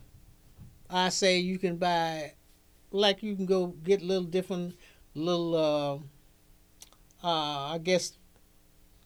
I 0.89 1.09
say 1.09 1.39
you 1.39 1.57
can 1.57 1.77
buy, 1.77 2.33
like 2.91 3.23
you 3.23 3.35
can 3.35 3.45
go 3.45 3.67
get 3.67 4.01
little 4.01 4.23
different, 4.23 4.75
little, 5.13 5.55
uh, 5.55 7.27
uh, 7.27 7.73
I 7.73 7.79
guess, 7.83 8.17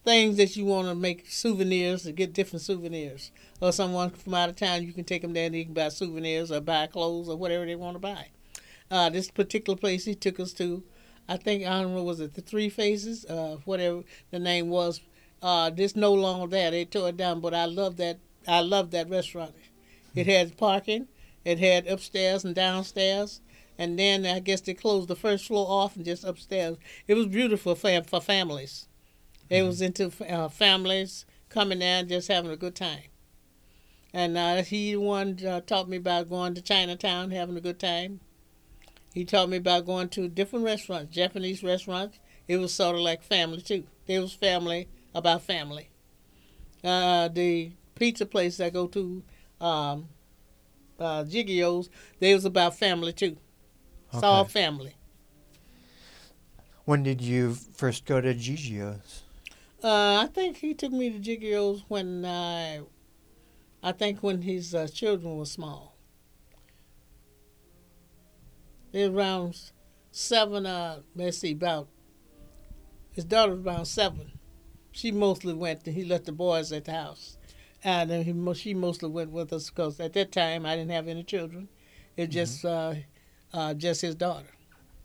things 0.04 0.36
that 0.36 0.54
you 0.56 0.64
want 0.66 0.88
to 0.88 0.94
make 0.94 1.28
souvenirs 1.28 2.02
to 2.02 2.12
get 2.12 2.34
different 2.34 2.62
souvenirs. 2.62 3.30
Or 3.60 3.72
someone 3.72 4.10
from 4.10 4.34
out 4.34 4.50
of 4.50 4.56
town, 4.56 4.82
you 4.82 4.92
can 4.92 5.04
take 5.04 5.22
them 5.22 5.32
there 5.32 5.46
and 5.46 5.54
you 5.54 5.64
can 5.64 5.74
buy 5.74 5.88
souvenirs 5.88 6.52
or 6.52 6.60
buy 6.60 6.86
clothes 6.86 7.28
or 7.28 7.36
whatever 7.36 7.64
they 7.64 7.76
want 7.76 7.94
to 7.94 8.00
buy. 8.00 8.28
Uh, 8.90 9.08
this 9.08 9.30
particular 9.30 9.78
place 9.78 10.04
he 10.04 10.14
took 10.14 10.38
us 10.38 10.52
to, 10.54 10.82
I 11.28 11.38
think, 11.38 11.64
I 11.64 11.80
don't 11.80 11.94
know, 11.94 12.02
was 12.02 12.20
it 12.20 12.34
the 12.34 12.42
Three 12.42 12.68
Faces? 12.68 13.24
Uh, 13.24 13.56
whatever 13.64 14.02
the 14.30 14.38
name 14.38 14.68
was. 14.68 15.00
Uh, 15.42 15.70
this 15.70 15.96
no 15.96 16.12
longer 16.12 16.46
there. 16.46 16.70
They 16.70 16.84
tore 16.84 17.08
it 17.08 17.16
down, 17.16 17.40
but 17.40 17.54
I 17.54 17.64
love 17.64 17.96
that. 17.96 18.18
I 18.46 18.60
loved 18.60 18.92
that 18.92 19.08
restaurant. 19.08 19.54
It 20.14 20.26
had 20.26 20.56
parking. 20.56 21.08
It 21.44 21.58
had 21.58 21.86
upstairs 21.86 22.44
and 22.44 22.54
downstairs. 22.54 23.40
And 23.78 23.98
then 23.98 24.24
I 24.24 24.38
guess 24.38 24.60
they 24.60 24.74
closed 24.74 25.08
the 25.08 25.16
first 25.16 25.46
floor 25.46 25.66
off 25.68 25.96
and 25.96 26.04
just 26.04 26.24
upstairs. 26.24 26.76
It 27.08 27.14
was 27.14 27.26
beautiful 27.26 27.74
for, 27.74 28.02
for 28.02 28.20
families. 28.20 28.86
It 29.50 29.62
was 29.62 29.80
into 29.80 30.12
uh, 30.28 30.48
families 30.48 31.26
coming 31.48 31.80
there 31.80 32.00
and 32.00 32.08
just 32.08 32.28
having 32.28 32.50
a 32.50 32.56
good 32.56 32.74
time. 32.74 33.02
And 34.12 34.38
uh, 34.38 34.62
he 34.62 34.92
the 34.92 35.00
one 35.00 35.44
uh, 35.44 35.60
taught 35.60 35.88
me 35.88 35.96
about 35.96 36.28
going 36.28 36.54
to 36.54 36.62
Chinatown, 36.62 37.32
having 37.32 37.56
a 37.56 37.60
good 37.60 37.80
time. 37.80 38.20
He 39.12 39.24
taught 39.24 39.48
me 39.48 39.56
about 39.56 39.86
going 39.86 40.08
to 40.10 40.28
different 40.28 40.64
restaurants, 40.64 41.14
Japanese 41.14 41.62
restaurants. 41.62 42.18
It 42.46 42.58
was 42.58 42.72
sort 42.72 42.94
of 42.94 43.02
like 43.02 43.22
family 43.22 43.60
too. 43.60 43.84
It 44.06 44.20
was 44.20 44.32
family 44.32 44.88
about 45.14 45.42
family. 45.42 45.88
Uh, 46.82 47.28
the 47.28 47.72
pizza 47.94 48.26
place 48.26 48.60
I 48.60 48.70
go 48.70 48.86
to, 48.88 49.22
um, 49.60 50.08
uh, 50.98 51.24
they 51.24 52.34
was 52.34 52.44
about 52.44 52.76
family 52.76 53.12
too. 53.12 53.36
It's 54.12 54.22
all 54.22 54.44
family. 54.44 54.94
When 56.84 57.02
did 57.02 57.20
you 57.20 57.54
first 57.54 58.04
go 58.04 58.20
to 58.20 58.34
Gigio's? 58.34 59.22
Uh, 59.82 60.22
I 60.22 60.28
think 60.32 60.58
he 60.58 60.74
took 60.74 60.92
me 60.92 61.10
to 61.10 61.18
Gigio's 61.18 61.82
when 61.88 62.24
I, 62.24 62.80
I 63.82 63.92
think 63.92 64.22
when 64.22 64.42
his 64.42 64.74
uh, 64.74 64.86
children 64.86 65.36
were 65.36 65.46
small. 65.46 65.96
They 68.92 69.08
were 69.08 69.16
around 69.16 69.72
seven. 70.10 70.66
Uh, 70.66 71.00
let's 71.16 71.38
see, 71.38 71.52
about 71.52 71.88
his 73.10 73.24
daughter 73.24 73.56
was 73.56 73.66
around 73.66 73.86
seven. 73.86 74.32
She 74.92 75.10
mostly 75.10 75.54
went. 75.54 75.86
and 75.86 75.96
He 75.96 76.04
left 76.04 76.26
the 76.26 76.32
boys 76.32 76.70
at 76.70 76.84
the 76.84 76.92
house, 76.92 77.33
and 77.84 78.10
he, 78.10 78.54
she 78.54 78.74
mostly 78.74 79.10
went 79.10 79.30
with 79.30 79.52
us 79.52 79.68
because 79.70 80.00
at 80.00 80.14
that 80.14 80.32
time 80.32 80.64
I 80.64 80.74
didn't 80.74 80.90
have 80.90 81.06
any 81.06 81.22
children. 81.22 81.68
It 82.16 82.28
just 82.28 82.64
uh, 82.64 82.94
uh, 83.52 83.74
just 83.74 84.00
his 84.00 84.14
daughter, 84.14 84.48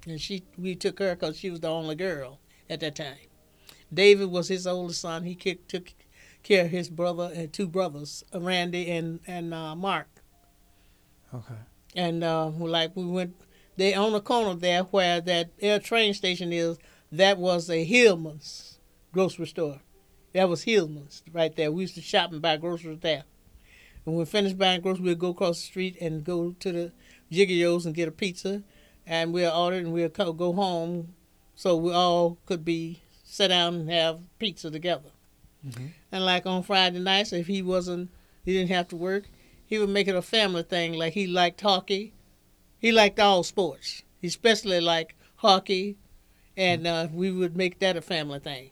and 0.08 0.20
she 0.20 0.44
we 0.58 0.76
took 0.76 1.00
her 1.00 1.16
because 1.16 1.38
she 1.38 1.50
was 1.50 1.60
the 1.60 1.70
only 1.70 1.96
girl 1.96 2.40
at 2.70 2.80
that 2.80 2.96
time. 2.96 3.18
David 3.94 4.30
was 4.30 4.48
his 4.48 4.66
oldest 4.66 5.02
son. 5.02 5.24
He 5.24 5.36
took 5.36 5.94
care 6.44 6.66
of 6.66 6.72
his 6.72 6.90
brother 6.90 7.32
and 7.34 7.52
two 7.52 7.68
brothers, 7.68 8.24
uh, 8.34 8.40
Randy 8.40 8.90
and 8.90 9.20
and 9.28 9.54
uh, 9.54 9.76
Mark. 9.76 10.08
Okay. 11.34 11.56
And 11.96 12.24
uh, 12.24 12.48
like 12.48 12.96
we 12.96 13.06
went, 13.06 13.36
they 13.76 13.94
on 13.94 14.14
the 14.14 14.22
corner 14.22 14.54
there 14.56 14.84
where 14.84 15.20
that 15.22 15.52
air 15.60 15.80
train 15.80 16.14
station 16.14 16.54
is. 16.54 16.78
That 17.12 17.40
was 17.40 17.72
a 17.72 17.84
Hillman's 17.84 18.78
grocery 19.12 19.48
store. 19.48 19.82
That 20.34 20.50
was 20.50 20.64
Hillman's 20.64 21.24
right 21.34 21.56
there. 21.56 21.72
We 21.72 21.82
used 21.82 21.96
to 21.96 22.02
shop 22.02 22.32
and 22.32 22.42
buy 22.42 22.58
groceries 22.58 23.00
there. 23.02 23.24
And 24.06 24.16
when 24.16 24.18
we 24.18 24.26
finished 24.26 24.58
buying 24.58 24.82
groceries, 24.82 25.04
we'd 25.04 25.20
go 25.20 25.30
across 25.30 25.60
the 25.60 25.66
street 25.66 25.98
and 26.00 26.24
go 26.24 26.52
to 26.60 26.72
the 26.72 26.92
Gigio's 27.32 27.86
and 27.86 27.96
get 27.96 28.08
a 28.08 28.12
pizza, 28.12 28.64
and 29.06 29.34
we'll 29.34 29.52
order 29.52 29.78
and 29.78 29.92
we'll 29.94 30.10
go 30.10 30.54
home, 30.54 31.14
so 31.56 31.76
we 31.76 31.92
all 31.94 32.38
could 32.46 32.64
be 32.66 33.02
sit 33.24 33.50
down 33.50 33.76
and 33.76 33.90
have 33.92 34.20
pizza 34.40 34.72
together. 34.72 35.10
Mhm. 35.66 35.92
And 36.12 36.26
like 36.26 36.46
on 36.46 36.64
Friday 36.64 37.00
nights, 37.00 37.34
if 37.34 37.48
he 37.48 37.62
wasn't, 37.62 38.10
he 38.46 38.54
didn't 38.54 38.70
have 38.70 38.88
to 38.90 38.96
work, 38.96 39.30
he 39.66 39.78
would 39.78 39.90
make 39.90 40.08
it 40.08 40.16
a 40.16 40.22
family 40.22 40.64
thing. 40.64 40.94
Like 40.94 41.14
he 41.14 41.28
liked 41.28 41.62
hockey, 41.62 42.14
he 42.80 42.92
liked 42.92 43.20
all 43.20 43.44
sports, 43.44 44.04
he 44.22 44.28
especially 44.28 44.80
liked 44.80 45.14
hockey, 45.38 45.98
and 46.58 46.88
uh, 46.88 47.08
we 47.12 47.32
would 47.32 47.56
make 47.56 47.80
that 47.80 47.98
a 47.98 48.02
family 48.02 48.40
thing. 48.40 48.72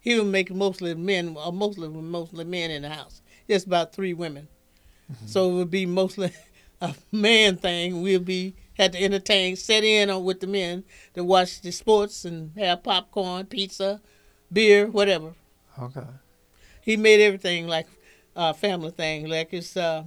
He 0.00 0.18
would 0.18 0.28
make 0.28 0.52
mostly 0.52 0.94
men, 0.94 1.36
or 1.36 1.52
mostly 1.52 1.88
mostly 1.88 2.44
men 2.44 2.70
in 2.70 2.82
the 2.82 2.88
house, 2.88 3.20
just 3.48 3.66
about 3.66 3.92
three 3.92 4.14
women. 4.14 4.48
So 5.26 5.50
it 5.50 5.54
would 5.54 5.70
be 5.70 5.86
mostly 5.86 6.30
a 6.80 6.94
man 7.12 7.56
thing. 7.56 8.00
We'd 8.02 8.24
be 8.24 8.54
had 8.74 8.92
to 8.92 9.02
entertain, 9.02 9.56
sit 9.56 9.84
in 9.84 10.08
on 10.08 10.24
with 10.24 10.40
the 10.40 10.46
men 10.46 10.84
to 11.14 11.22
watch 11.22 11.60
the 11.60 11.70
sports 11.70 12.24
and 12.24 12.52
have 12.56 12.82
popcorn, 12.82 13.46
pizza, 13.46 14.00
beer, 14.52 14.86
whatever. 14.86 15.34
Okay. 15.78 16.06
He 16.80 16.96
made 16.96 17.20
everything 17.20 17.66
like 17.68 17.86
a 18.34 18.54
family 18.54 18.90
thing. 18.90 19.28
Like 19.28 19.52
it's 19.52 19.76
uh, 19.76 20.04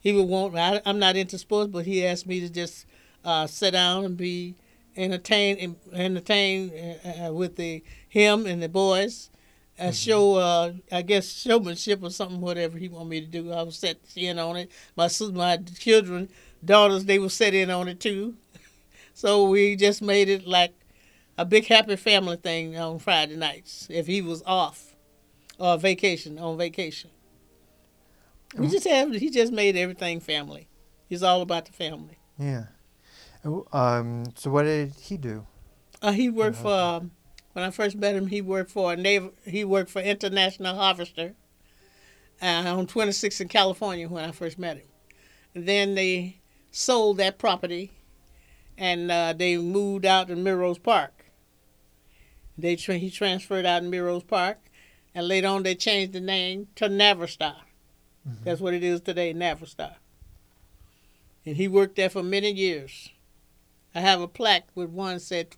he 0.00 0.12
would 0.12 0.28
want. 0.28 0.56
I, 0.56 0.80
I'm 0.84 0.98
not 0.98 1.16
into 1.16 1.38
sports, 1.38 1.70
but 1.72 1.84
he 1.84 2.06
asked 2.06 2.26
me 2.26 2.40
to 2.40 2.48
just 2.48 2.86
uh, 3.24 3.46
sit 3.46 3.72
down 3.72 4.04
and 4.04 4.16
be 4.16 4.54
entertained, 4.96 5.76
entertained 5.92 6.72
uh, 7.04 7.26
uh, 7.26 7.32
with 7.32 7.56
the 7.56 7.82
him 8.08 8.46
and 8.46 8.62
the 8.62 8.68
boys. 8.68 9.30
Uh, 9.78 9.90
Show, 9.90 10.34
uh, 10.36 10.72
I 10.92 11.02
guess, 11.02 11.32
showmanship 11.32 12.02
or 12.02 12.10
something, 12.10 12.40
whatever 12.40 12.78
he 12.78 12.88
want 12.88 13.08
me 13.08 13.20
to 13.20 13.26
do. 13.26 13.52
I 13.52 13.62
was 13.62 13.76
set 13.78 13.98
in 14.14 14.38
on 14.38 14.56
it. 14.56 14.70
My 14.96 15.08
my 15.32 15.56
children, 15.78 16.28
daughters, 16.64 17.06
they 17.06 17.18
were 17.18 17.30
set 17.30 17.54
in 17.54 17.70
on 17.70 17.88
it 17.88 18.00
too. 18.00 18.36
So 19.14 19.48
we 19.50 19.76
just 19.76 20.00
made 20.00 20.30
it 20.30 20.46
like 20.46 20.72
a 21.36 21.44
big 21.44 21.66
happy 21.66 21.96
family 21.96 22.36
thing 22.36 22.78
on 22.78 22.98
Friday 22.98 23.36
nights 23.36 23.86
if 23.90 24.06
he 24.06 24.22
was 24.22 24.42
off 24.46 24.94
or 25.58 25.76
vacation 25.76 26.38
on 26.38 26.56
vacation. 26.56 27.10
We 28.56 28.68
just 28.68 28.86
have 28.86 29.12
he 29.12 29.28
just 29.28 29.52
made 29.52 29.76
everything 29.76 30.20
family. 30.20 30.66
He's 31.08 31.22
all 31.22 31.42
about 31.42 31.66
the 31.66 31.72
family. 31.72 32.18
Yeah. 32.38 32.64
Um. 33.72 34.24
So 34.36 34.50
what 34.50 34.62
did 34.64 34.92
he 34.98 35.16
do? 35.16 35.46
Uh, 36.00 36.12
he 36.12 36.30
worked 36.30 36.56
Yeah, 36.56 36.62
for 36.62 36.72
um, 37.02 37.10
When 37.52 37.64
I 37.64 37.70
first 37.70 37.96
met 37.96 38.14
him, 38.14 38.28
he 38.28 38.40
worked 38.40 38.70
for 38.70 38.92
a 38.92 38.96
naval. 38.96 39.32
He 39.44 39.64
worked 39.64 39.90
for 39.90 40.00
International 40.00 40.74
Harvester 40.74 41.34
uh, 42.40 42.46
on 42.76 42.86
26th 42.86 43.40
in 43.40 43.48
California 43.48 44.08
when 44.08 44.24
I 44.24 44.32
first 44.32 44.58
met 44.58 44.78
him. 44.78 44.86
And 45.54 45.66
then 45.68 45.94
they 45.94 46.38
sold 46.70 47.18
that 47.18 47.38
property, 47.38 47.92
and 48.78 49.10
uh, 49.10 49.34
they 49.34 49.58
moved 49.58 50.06
out 50.06 50.30
in 50.30 50.42
Melrose 50.42 50.78
Park. 50.78 51.26
They 52.56 52.76
tra- 52.76 52.96
he 52.98 53.10
transferred 53.10 53.66
out 53.66 53.82
in 53.82 53.90
Melrose 53.90 54.22
Park, 54.24 54.58
and 55.14 55.28
later 55.28 55.48
on 55.48 55.62
they 55.62 55.74
changed 55.74 56.14
the 56.14 56.20
name 56.20 56.68
to 56.76 56.88
Navistar. 56.88 57.56
Mhm. 58.26 58.44
That's 58.44 58.60
what 58.60 58.72
it 58.72 58.82
is 58.82 59.00
today, 59.02 59.34
Navistar. 59.34 59.96
And 61.44 61.56
he 61.56 61.68
worked 61.68 61.96
there 61.96 62.08
for 62.08 62.22
many 62.22 62.50
years. 62.50 63.10
I 63.94 64.00
have 64.00 64.20
a 64.22 64.28
plaque 64.28 64.68
with 64.74 64.88
one 64.88 65.18
said, 65.20 65.56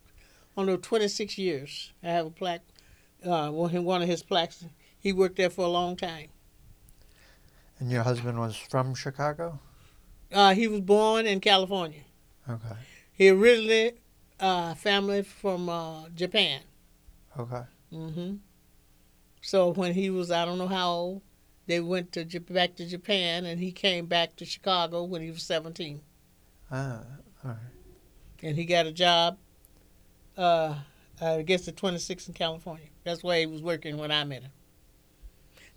on 0.56 0.66
the 0.66 0.76
26 0.76 1.38
years. 1.38 1.92
I 2.02 2.08
have 2.08 2.26
a 2.26 2.30
plaque, 2.30 2.62
uh, 3.24 3.50
one 3.50 4.02
of 4.02 4.08
his 4.08 4.22
plaques. 4.22 4.64
He 4.98 5.12
worked 5.12 5.36
there 5.36 5.50
for 5.50 5.64
a 5.64 5.68
long 5.68 5.96
time. 5.96 6.28
And 7.78 7.90
your 7.90 8.02
husband 8.02 8.38
was 8.38 8.56
from 8.56 8.94
Chicago? 8.94 9.58
Uh, 10.32 10.54
he 10.54 10.68
was 10.68 10.80
born 10.80 11.26
in 11.26 11.40
California. 11.40 12.02
Okay. 12.48 12.76
He 13.12 13.28
originally 13.28 13.92
uh, 14.40 14.74
family 14.74 15.22
from 15.22 15.68
uh, 15.68 16.08
Japan. 16.10 16.62
Okay. 17.38 17.62
hmm 17.90 18.34
So 19.42 19.72
when 19.72 19.94
he 19.94 20.10
was, 20.10 20.30
I 20.30 20.44
don't 20.44 20.58
know 20.58 20.68
how 20.68 20.90
old, 20.90 21.22
they 21.66 21.80
went 21.80 22.12
to 22.12 22.24
back 22.40 22.76
to 22.76 22.86
Japan, 22.86 23.46
and 23.46 23.58
he 23.58 23.72
came 23.72 24.06
back 24.06 24.36
to 24.36 24.44
Chicago 24.44 25.02
when 25.04 25.22
he 25.22 25.30
was 25.30 25.42
17. 25.42 26.00
Ah, 26.70 27.00
all 27.44 27.50
right. 27.50 27.56
and 28.42 28.56
he 28.56 28.64
got 28.64 28.86
a 28.86 28.92
job. 28.92 29.38
Uh, 30.36 30.74
I 31.20 31.42
guess 31.42 31.64
the 31.64 31.72
26 31.72 32.28
in 32.28 32.34
California. 32.34 32.86
That's 33.04 33.22
where 33.22 33.38
he 33.38 33.46
was 33.46 33.62
working 33.62 33.98
when 33.98 34.10
I 34.10 34.24
met 34.24 34.42
him. 34.42 34.50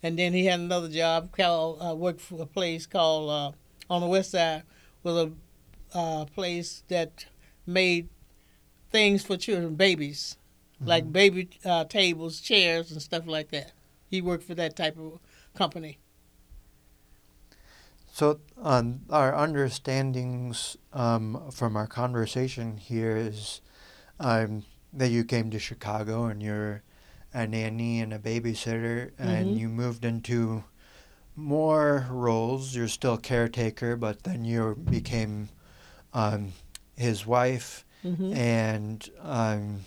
And 0.04 0.18
then 0.18 0.34
he 0.34 0.46
had 0.46 0.60
another 0.60 0.90
job 0.90 1.36
called 1.36 1.82
uh, 1.82 1.96
worked 1.96 2.22
for 2.22 2.42
a 2.42 2.46
place 2.46 2.86
called 2.86 3.30
uh, 3.30 3.52
on 3.94 4.02
the 4.02 4.08
west 4.08 4.32
side 4.32 4.64
was 5.04 5.16
a 5.16 5.98
uh, 5.98 6.26
place 6.26 6.84
that 6.88 7.26
made 7.66 8.10
things 8.92 9.24
for 9.24 9.38
children, 9.38 9.76
babies, 9.76 10.38
like 10.82 11.12
baby 11.12 11.50
uh, 11.66 11.86
tables, 11.86 12.40
chairs, 12.40 12.92
and 12.92 13.02
stuff 13.02 13.26
like 13.26 13.50
that. 13.50 13.74
He 14.10 14.22
worked 14.22 14.44
for 14.44 14.56
that 14.56 14.76
type 14.76 14.98
of 14.98 15.20
company. 15.56 16.00
So, 18.12 18.40
um, 18.62 19.02
our 19.10 19.34
understandings 19.34 20.78
um, 20.94 21.52
from 21.52 21.76
our 21.76 21.88
conversation 21.88 22.78
here 22.78 23.16
is 23.16 23.62
um, 24.20 24.64
that 24.94 25.10
you 25.10 25.24
came 25.24 25.50
to 25.52 25.60
Chicago 25.60 26.26
and 26.26 26.42
you're 26.42 26.82
a 27.34 27.46
nanny 27.46 28.00
and 28.00 28.14
a 28.14 28.20
babysitter, 28.20 29.12
and 29.20 29.56
Mhm. 29.56 29.60
you 29.60 29.70
moved 29.70 30.04
into 30.06 30.64
more 31.36 32.08
roles. 32.10 32.76
You're 32.76 32.88
still 32.88 33.18
caretaker, 33.18 33.96
but 33.96 34.24
then 34.24 34.44
you 34.46 34.76
became 34.90 35.50
um, 36.14 36.54
his 36.96 37.26
wife, 37.28 37.86
hmm 38.02 38.34
and 38.34 39.08
um, 39.22 39.86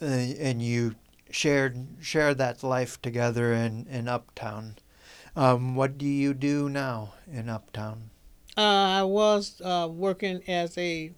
uh, 0.00 0.04
and 0.04 0.62
you 0.62 0.94
shared 1.30 1.86
shared 2.00 2.38
that 2.38 2.62
life 2.62 3.00
together 3.02 3.52
in 3.52 3.86
in 3.88 4.06
Uptown. 4.08 4.76
Um, 5.34 5.74
what 5.76 5.96
do 5.98 6.06
you 6.06 6.34
do 6.34 6.68
now 6.68 7.14
in 7.30 7.48
Uptown? 7.48 8.10
Uh, 8.56 8.60
I 8.60 9.02
was 9.02 9.60
uh, 9.62 9.88
working 9.90 10.42
as 10.46 10.76
a 10.76 11.12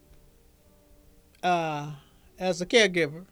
uh, 1.45 1.91
as 2.39 2.61
a 2.61 2.67
caregiver. 2.67 3.27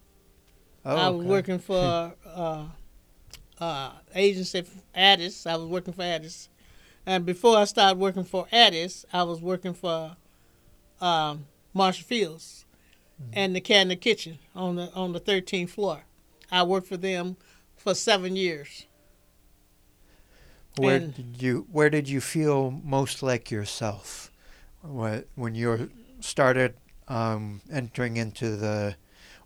Oh, 0.85 0.95
I 0.95 1.09
was 1.09 1.19
okay. 1.21 1.29
working 1.29 1.59
for 1.59 2.13
uh, 2.25 2.65
uh, 3.59 3.91
agency 4.15 4.63
Addus. 4.95 5.45
I 5.47 5.57
was 5.57 5.67
working 5.67 5.93
for 5.93 6.03
Addus, 6.03 6.47
and 7.05 7.25
before 7.25 7.57
I 7.57 7.65
started 7.65 7.99
working 7.99 8.23
for 8.23 8.45
Addus, 8.53 9.03
I 9.11 9.23
was 9.23 9.41
working 9.41 9.73
for 9.73 10.15
um, 11.01 11.47
Marshall 11.73 12.05
Fields 12.05 12.65
and 13.31 13.55
the 13.55 13.61
Candy 13.61 13.95
Kitchen 13.95 14.39
on 14.55 14.75
the 14.75 14.91
on 14.93 15.13
the 15.13 15.19
13th 15.19 15.69
floor. 15.69 16.03
I 16.51 16.63
worked 16.63 16.87
for 16.87 16.97
them 16.97 17.37
for 17.75 17.93
seven 17.95 18.35
years. 18.35 18.85
Where 20.77 20.97
and- 20.97 21.15
did 21.15 21.41
you 21.41 21.67
Where 21.71 21.89
did 21.89 22.09
you 22.09 22.21
feel 22.21 22.71
most 22.83 23.23
like 23.23 23.49
yourself? 23.49 24.29
When 24.81 25.55
you 25.55 25.89
started 26.19 26.75
um, 27.07 27.61
entering 27.71 28.17
into 28.17 28.55
the 28.55 28.95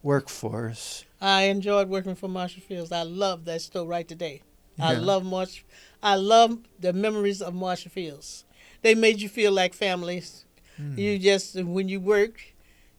workforce? 0.04 1.06
I 1.20 1.44
enjoyed 1.44 1.90
working 1.90 2.16
for 2.16 2.28
Marshall 2.28 2.62
Fields. 2.62 2.92
I 2.92 3.04
love 3.04 3.46
that 3.46 3.62
still 3.62 3.88
right 3.88 4.08
today. 4.08 4.42
I 4.80 4.94
love 4.94 5.26
Marsh. 5.26 5.64
I 6.04 6.16
love 6.16 6.60
the 6.80 6.94
memories 6.94 7.42
of 7.42 7.54
Marshall 7.54 7.92
Fields. 7.92 8.46
They 8.82 8.96
made 8.96 9.22
you 9.22 9.30
feel 9.30 9.52
like 9.52 9.74
families. 9.74 10.46
Mm. 10.80 10.98
You 10.98 11.20
just 11.20 11.56
when 11.56 11.90
you 11.90 12.00
worked, 12.00 12.42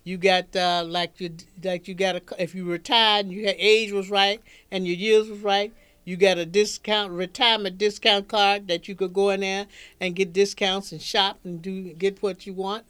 you 0.03 0.16
got 0.16 0.55
uh, 0.57 0.85
like 0.87 1.21
you 1.21 1.31
like 1.62 1.87
you 1.87 1.94
got 1.94 2.16
a 2.16 2.23
if 2.38 2.55
you 2.55 2.64
retired 2.64 3.27
and 3.27 3.33
your 3.33 3.55
age 3.57 3.92
was 3.92 4.11
right 4.11 4.40
and 4.71 4.87
your 4.87 4.97
years 4.97 5.29
was 5.29 5.40
right, 5.40 5.73
you 6.05 6.16
got 6.16 6.38
a 6.38 6.47
discount 6.47 7.12
retirement 7.12 7.79
discount 7.79 8.29
card 8.29 8.66
that 8.66 8.88
you 8.88 8.94
could 8.94 9.12
go 9.12 9.31
in 9.31 9.40
there 9.40 9.66
and 10.01 10.16
get 10.16 10.33
discounts 10.33 10.90
and 10.90 11.01
shop 11.01 11.38
and 11.44 11.62
do 11.62 11.92
get 11.94 12.23
what 12.23 12.47
you 12.47 12.53
want. 12.53 12.85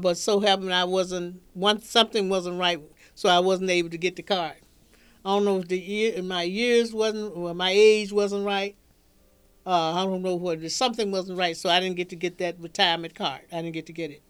But 0.00 0.16
so 0.16 0.40
happened 0.40 0.72
I 0.72 0.84
wasn't 0.84 1.42
one 1.54 1.80
something 1.82 2.28
wasn't 2.28 2.58
right, 2.58 2.80
so 3.14 3.28
I 3.28 3.40
wasn't 3.40 3.70
able 3.70 3.90
to 3.90 3.98
get 3.98 4.16
the 4.16 4.22
card. 4.22 4.56
I 5.24 5.28
don't 5.34 5.44
know 5.44 5.58
if 5.58 5.68
the 5.68 5.78
year 5.78 6.22
my 6.22 6.42
years 6.42 6.92
wasn't 6.92 7.36
or 7.36 7.54
my 7.54 7.70
age 7.70 8.12
wasn't 8.12 8.44
right. 8.46 8.74
Uh, 9.64 9.92
I 9.92 10.04
don't 10.04 10.22
know 10.22 10.34
what 10.34 10.68
something 10.72 11.10
wasn't 11.12 11.38
right, 11.38 11.56
so 11.56 11.68
I 11.70 11.78
didn't 11.78 11.96
get 11.96 12.08
to 12.08 12.16
get 12.16 12.38
that 12.38 12.58
retirement 12.58 13.14
card. 13.14 13.42
I 13.52 13.56
didn't 13.62 13.74
get 13.74 13.86
to 13.86 13.92
get 13.92 14.10
it. 14.10 14.22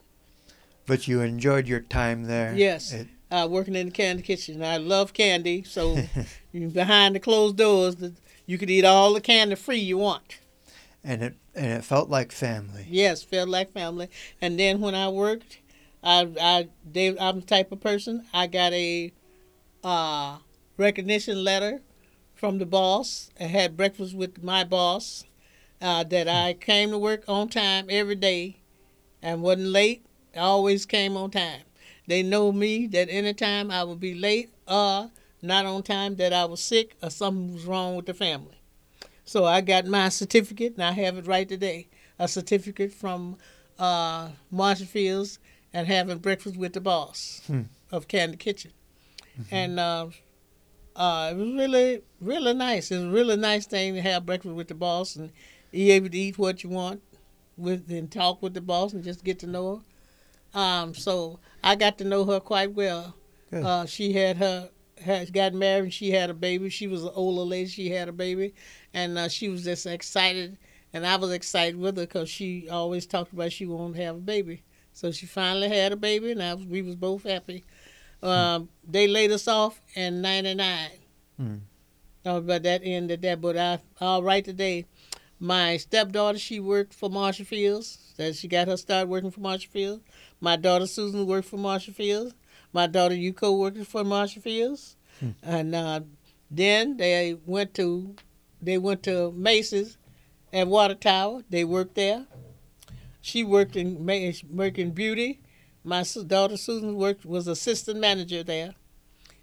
But 0.85 1.09
you 1.09 1.21
enjoyed 1.21 1.69
your 1.69 1.81
time 1.81 2.25
there. 2.25 2.55
Yes. 2.55 2.93
It- 2.93 3.09
uh, 3.31 3.49
working 3.51 3.75
in 3.75 3.87
the 3.87 3.93
candy 3.93 4.23
kitchen. 4.23 4.63
I 4.63 4.77
love 4.77 5.15
candy, 5.15 5.63
so 5.63 5.97
behind 6.53 7.15
the 7.15 7.19
closed 7.19 7.57
doors, 7.57 7.97
you 8.45 8.59
could 8.59 8.69
eat 8.69 8.85
all 8.85 9.15
the 9.15 9.23
candy 9.23 9.55
free 9.55 9.79
you 9.79 9.97
want. 9.97 10.39
and 11.03 11.23
it 11.23 11.35
and 11.55 11.73
it 11.73 11.85
felt 11.85 12.09
like 12.09 12.33
family. 12.33 12.87
Yes, 12.89 13.23
felt 13.23 13.49
like 13.49 13.73
family. 13.73 14.09
And 14.41 14.59
then 14.59 14.81
when 14.81 14.95
I 14.95 15.09
worked, 15.09 15.59
I 16.03 16.29
I 16.41 16.69
they, 16.91 17.17
I'm 17.19 17.41
the 17.41 17.47
type 17.47 17.73
of 17.73 17.81
person. 17.81 18.27
I 18.33 18.47
got 18.47 18.73
a 18.73 19.13
uh, 19.85 20.39
recognition 20.77 21.45
letter 21.45 21.83
from 22.35 22.59
the 22.59 22.67
boss. 22.67 23.31
I 23.39 23.45
had 23.45 23.77
breakfast 23.77 24.15
with 24.15 24.43
my 24.43 24.65
boss. 24.65 25.25
Uh, 25.81 26.05
that 26.05 26.29
I 26.29 26.53
came 26.55 26.93
to 26.93 26.99
work 26.99 27.25
on 27.27 27.49
time 27.49 27.87
every 27.91 28.15
day, 28.15 28.59
and 29.21 29.43
wasn't 29.43 29.67
late. 29.67 30.07
I 30.33 30.39
always 30.39 30.87
came 30.87 31.17
on 31.17 31.33
time. 31.33 31.63
They 32.07 32.23
know 32.23 32.53
me 32.53 32.87
that 32.87 33.09
anytime 33.11 33.69
I 33.69 33.83
would 33.83 33.99
be 33.99 34.15
late 34.15 34.51
or 34.69 35.11
not 35.43 35.67
on 35.67 35.83
time, 35.83 36.15
that 36.17 36.33
I 36.33 36.45
was 36.45 36.63
sick 36.63 36.95
or 37.03 37.11
something 37.11 37.55
was 37.55 37.65
wrong 37.65 37.97
with 37.97 38.07
the 38.07 38.15
family. 38.15 38.62
So 39.25 39.45
I 39.45 39.61
got 39.61 39.87
my 39.87 40.09
certificate, 40.09 40.75
and 40.75 40.83
I 40.85 40.93
have 40.93 41.17
it 41.17 41.27
right 41.27 41.49
today. 41.49 41.89
A 42.19 42.29
certificate 42.29 42.93
from 42.93 43.37
uh, 43.79 44.31
Marshall 44.51 44.87
Fields 44.87 45.39
and 45.73 45.87
having 45.87 46.19
breakfast 46.19 46.57
with 46.57 46.73
the 46.75 46.81
boss 46.81 47.41
Hmm. 47.47 47.63
of 47.91 48.09
Candy 48.09 48.37
Kitchen. 48.37 48.73
And 49.51 49.81
uh, 49.81 50.09
uh, 50.95 51.31
it 51.33 51.37
was 51.37 51.53
really, 51.55 52.03
really 52.21 52.53
nice. 52.53 52.91
It 52.91 52.97
was 52.97 53.05
a 53.05 53.11
really 53.11 53.37
nice 53.37 53.65
thing 53.67 53.95
to 53.95 54.03
have 54.03 54.27
breakfast 54.27 54.55
with 54.55 54.69
the 54.69 54.75
boss 54.75 55.17
and 55.17 55.33
be 55.71 55.91
able 55.93 56.11
to 56.11 56.19
eat 56.19 56.37
what 56.37 56.63
you 56.63 56.69
want 56.69 57.01
with 57.57 57.91
and 57.91 58.11
talk 58.13 58.43
with 58.43 58.53
the 58.55 58.61
boss 58.61 58.93
and 58.93 59.03
just 59.03 59.25
get 59.25 59.39
to 59.39 59.47
know 59.47 59.77
her. 60.55 60.61
Um, 60.61 60.95
so 60.95 61.39
I 61.65 61.77
got 61.77 61.97
to 61.99 62.05
know 62.05 62.25
her 62.27 62.41
quite 62.41 62.73
well. 62.75 63.15
Uh, 63.53 63.87
she 63.87 64.13
had 64.13 64.37
her 64.37 64.69
had 65.03 65.33
got 65.33 65.53
married 65.55 65.85
and 65.85 65.95
she 65.95 66.11
had 66.11 66.29
a 66.31 66.35
baby. 66.35 66.69
She 66.69 66.87
was 66.87 67.03
an 67.03 67.11
older 67.15 67.43
lady. 67.43 67.69
She 67.69 67.91
had 67.91 68.09
a 68.09 68.13
baby, 68.13 68.55
and 68.95 69.19
uh, 69.19 69.29
she 69.29 69.49
was 69.49 69.65
just 69.65 69.87
excited, 69.87 70.59
and 70.93 71.07
I 71.07 71.17
was 71.17 71.31
excited 71.33 71.77
with 71.77 71.97
her 71.97 72.05
because 72.05 72.29
she 72.29 72.69
always 72.69 73.07
talked 73.07 73.33
about 73.33 73.53
she 73.53 73.67
wanted 73.67 73.97
to 73.97 74.05
have 74.05 74.17
a 74.17 74.21
baby. 74.21 74.63
So 74.93 75.11
she 75.11 75.27
finally 75.27 75.69
had 75.69 75.93
a 75.93 75.97
baby, 75.97 76.33
and 76.33 76.43
I 76.43 76.55
was, 76.55 76.67
we 76.67 76.83
was 76.83 76.97
both 76.97 77.25
happy. 77.25 77.65
Um, 78.23 78.69
they 78.87 79.09
laid 79.09 79.33
us 79.33 79.49
off 79.49 79.81
in 79.95 80.21
'99. 80.21 80.91
Hmm. 81.39 81.57
Oh, 82.25 82.41
but 82.41 82.63
that 82.63 82.83
ended 82.85 83.23
that. 83.23 83.41
But 83.41 83.57
I 83.57 83.79
all 84.01 84.23
right 84.23 84.45
today. 84.45 84.87
My 85.41 85.77
stepdaughter, 85.77 86.39
she 86.39 86.61
worked 86.61 86.95
for 86.95 87.11
Marshall 87.11 87.47
Fields. 87.47 88.15
That 88.17 88.37
she 88.37 88.47
got 88.47 88.69
her 88.69 88.77
start 88.77 89.09
working 89.09 89.33
for 89.33 89.41
Marshall 89.41 89.73
Fields. 89.73 90.05
My 90.41 90.55
daughter 90.55 90.87
Susan 90.87 91.27
worked 91.27 91.49
for 91.49 91.57
Marshall 91.57 91.95
Fields. 91.95 92.35
My 92.73 92.87
daughter 92.87 93.15
Yuko 93.15 93.59
worked 93.59 93.85
for 93.87 94.05
Marshall 94.05 94.43
Fields. 94.43 94.97
And 95.43 95.75
uh, 95.75 96.01
then 96.51 96.97
they 96.97 97.37
went 97.47 97.75
to 97.75 98.15
they 98.63 98.79
went 98.79 99.03
to 99.03 99.33
Macy's 99.33 99.99
at 100.53 100.69
Water 100.69 100.95
Tower. 100.95 101.43
They 101.51 101.65
worked 101.65 101.97
there. 101.97 102.27
She 103.21 103.43
worked 103.45 103.77
in 103.77 104.07
worked 104.51 104.95
beauty. 104.95 105.41
My 105.85 106.05
daughter 106.27 106.57
Susan 106.57 106.95
worked 106.97 107.25
was 107.25 107.49
assistant 107.49 107.99
manager 107.99 108.45
there, 108.45 108.75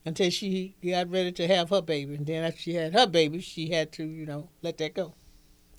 until 0.05 0.29
she 0.29 0.75
got 0.83 1.11
ready 1.11 1.33
to 1.33 1.47
have 1.47 1.69
her 1.69 1.81
baby. 1.81 2.15
And 2.15 2.25
then 2.25 2.43
after 2.43 2.59
she 2.59 2.73
had 2.73 2.93
her 2.93 3.07
baby, 3.07 3.41
she 3.41 3.69
had 3.69 3.91
to, 3.93 4.05
you 4.05 4.25
know, 4.25 4.49
let 4.61 4.77
that 4.77 4.93
go. 4.93 5.13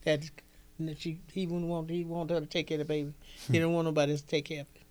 Had 0.05 0.22
to, 0.22 0.31
and 0.79 0.98
she 0.98 1.20
he 1.33 1.46
wouldn't 1.46 1.66
want 1.66 1.90
he 1.90 2.05
wanted 2.05 2.35
her 2.35 2.40
to 2.40 2.46
take 2.46 2.68
care 2.68 2.76
of 2.76 2.87
the 2.87 2.92
baby. 2.92 3.14
He 3.46 3.55
didn't 3.55 3.72
want 3.72 3.87
nobody 3.87 4.16
to 4.16 4.26
take 4.26 4.46
care 4.46 4.62
of 4.62 4.66
it. 4.74 4.83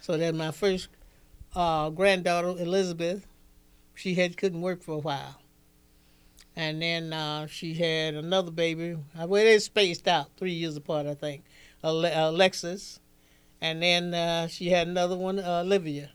So 0.00 0.16
then 0.16 0.36
my 0.36 0.50
first 0.50 0.88
uh, 1.54 1.90
granddaughter 1.90 2.48
Elizabeth, 2.62 3.26
she 3.94 4.14
had 4.14 4.36
couldn't 4.36 4.60
work 4.60 4.82
for 4.82 4.92
a 4.92 4.98
while. 4.98 5.40
And 6.56 6.80
then 6.80 7.12
uh, 7.12 7.46
she 7.46 7.74
had 7.74 8.14
another 8.14 8.50
baby. 8.50 8.96
Uh, 9.18 9.26
well, 9.26 9.44
they 9.44 9.58
spaced 9.58 10.08
out 10.08 10.30
three 10.38 10.52
years 10.52 10.76
apart, 10.76 11.06
I 11.06 11.14
think. 11.14 11.44
Ale- 11.84 12.06
Alexis, 12.30 12.98
and 13.60 13.82
then 13.82 14.14
uh, 14.14 14.46
she 14.48 14.70
had 14.70 14.88
another 14.88 15.16
one, 15.16 15.38
uh, 15.38 15.60
Olivia. 15.64 16.10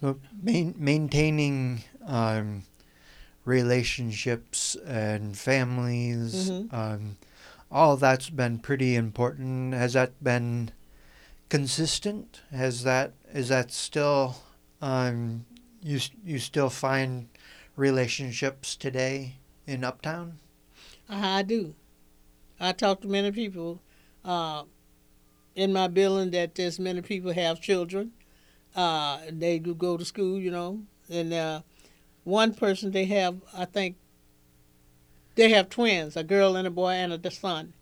So 0.00 0.18
main, 0.42 0.74
maintaining 0.78 1.84
um, 2.06 2.62
relationships 3.44 4.74
and 4.86 5.36
families, 5.36 6.50
Mhm. 6.50 6.72
um, 6.72 7.16
all 7.70 7.96
that's 7.98 8.30
been 8.30 8.58
pretty 8.58 8.96
important. 8.96 9.74
Has 9.74 9.92
that 9.92 10.22
been 10.24 10.70
consistent? 11.50 12.40
Has 12.50 12.82
that 12.84 13.12
is 13.32 13.48
that 13.48 13.70
still 13.72 14.36
um, 14.80 15.44
you 15.82 16.00
you 16.24 16.38
still 16.38 16.70
find 16.70 17.28
relationships 17.76 18.76
today 18.76 19.36
in 19.66 19.84
Uptown? 19.84 20.38
I 21.08 21.42
do. 21.42 21.74
I 22.58 22.72
talk 22.72 23.00
to 23.02 23.08
many 23.08 23.32
people 23.32 23.80
uh, 24.24 24.64
in 25.54 25.72
my 25.72 25.88
building 25.88 26.30
that 26.32 26.54
there's 26.54 26.78
many 26.78 27.00
people 27.02 27.32
have 27.32 27.60
children. 27.60 28.12
Uh, 28.76 29.18
they 29.30 29.58
do 29.58 29.74
go 29.74 29.96
to 29.96 30.04
school, 30.04 30.38
you 30.38 30.50
know, 30.50 30.80
and 31.08 31.32
uh, 31.32 31.62
one 32.24 32.54
person 32.54 32.92
they 32.92 33.06
have, 33.06 33.36
I 33.56 33.64
think, 33.64 33.96
they 35.34 35.50
have 35.50 35.70
twins, 35.70 36.16
a 36.16 36.22
girl 36.22 36.54
and 36.54 36.66
a 36.66 36.70
boy 36.70 36.90
and 36.92 37.12
a 37.12 37.30
son. 37.30 37.72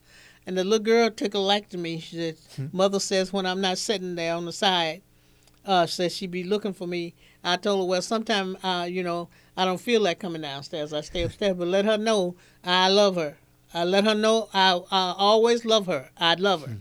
And 0.47 0.57
the 0.57 0.65
little 0.65 0.79
girl 0.85 1.11
took 1.11 1.35
a 1.35 1.39
like 1.39 1.69
to 1.71 1.79
me. 1.79 1.99
She 1.99 2.17
said, 2.17 2.37
Hmm. 2.57 2.67
"Mother 2.73 3.01
says 3.01 3.33
when 3.33 3.45
I'm 3.45 3.61
not 3.61 3.77
sitting 3.77 4.15
there 4.15 4.35
on 4.35 4.47
the 4.47 4.53
side, 4.53 5.03
uh, 5.67 5.87
says 5.87 6.17
she 6.17 6.27
be 6.27 6.43
looking 6.45 6.73
for 6.73 6.87
me." 6.87 7.15
I 7.45 7.57
told 7.57 7.81
her, 7.81 7.85
"Well, 7.87 8.01
sometime, 8.01 8.57
uh, 8.63 8.87
you 8.89 9.03
know, 9.03 9.29
I 9.59 9.65
don't 9.65 9.81
feel 9.81 10.01
like 10.01 10.21
coming 10.21 10.43
downstairs. 10.43 10.93
I 10.93 11.01
stay 11.01 11.25
upstairs, 11.25 11.57
but 11.57 11.67
let 11.67 11.85
her 11.85 11.99
know 11.99 12.37
I 12.63 12.89
love 12.89 13.17
her. 13.17 13.37
I 13.75 13.83
let 13.83 14.05
her 14.05 14.15
know 14.15 14.49
I, 14.55 14.81
I 14.91 15.15
always 15.19 15.65
love 15.65 15.87
her. 15.87 16.11
I 16.17 16.35
love 16.35 16.65
her. 16.65 16.77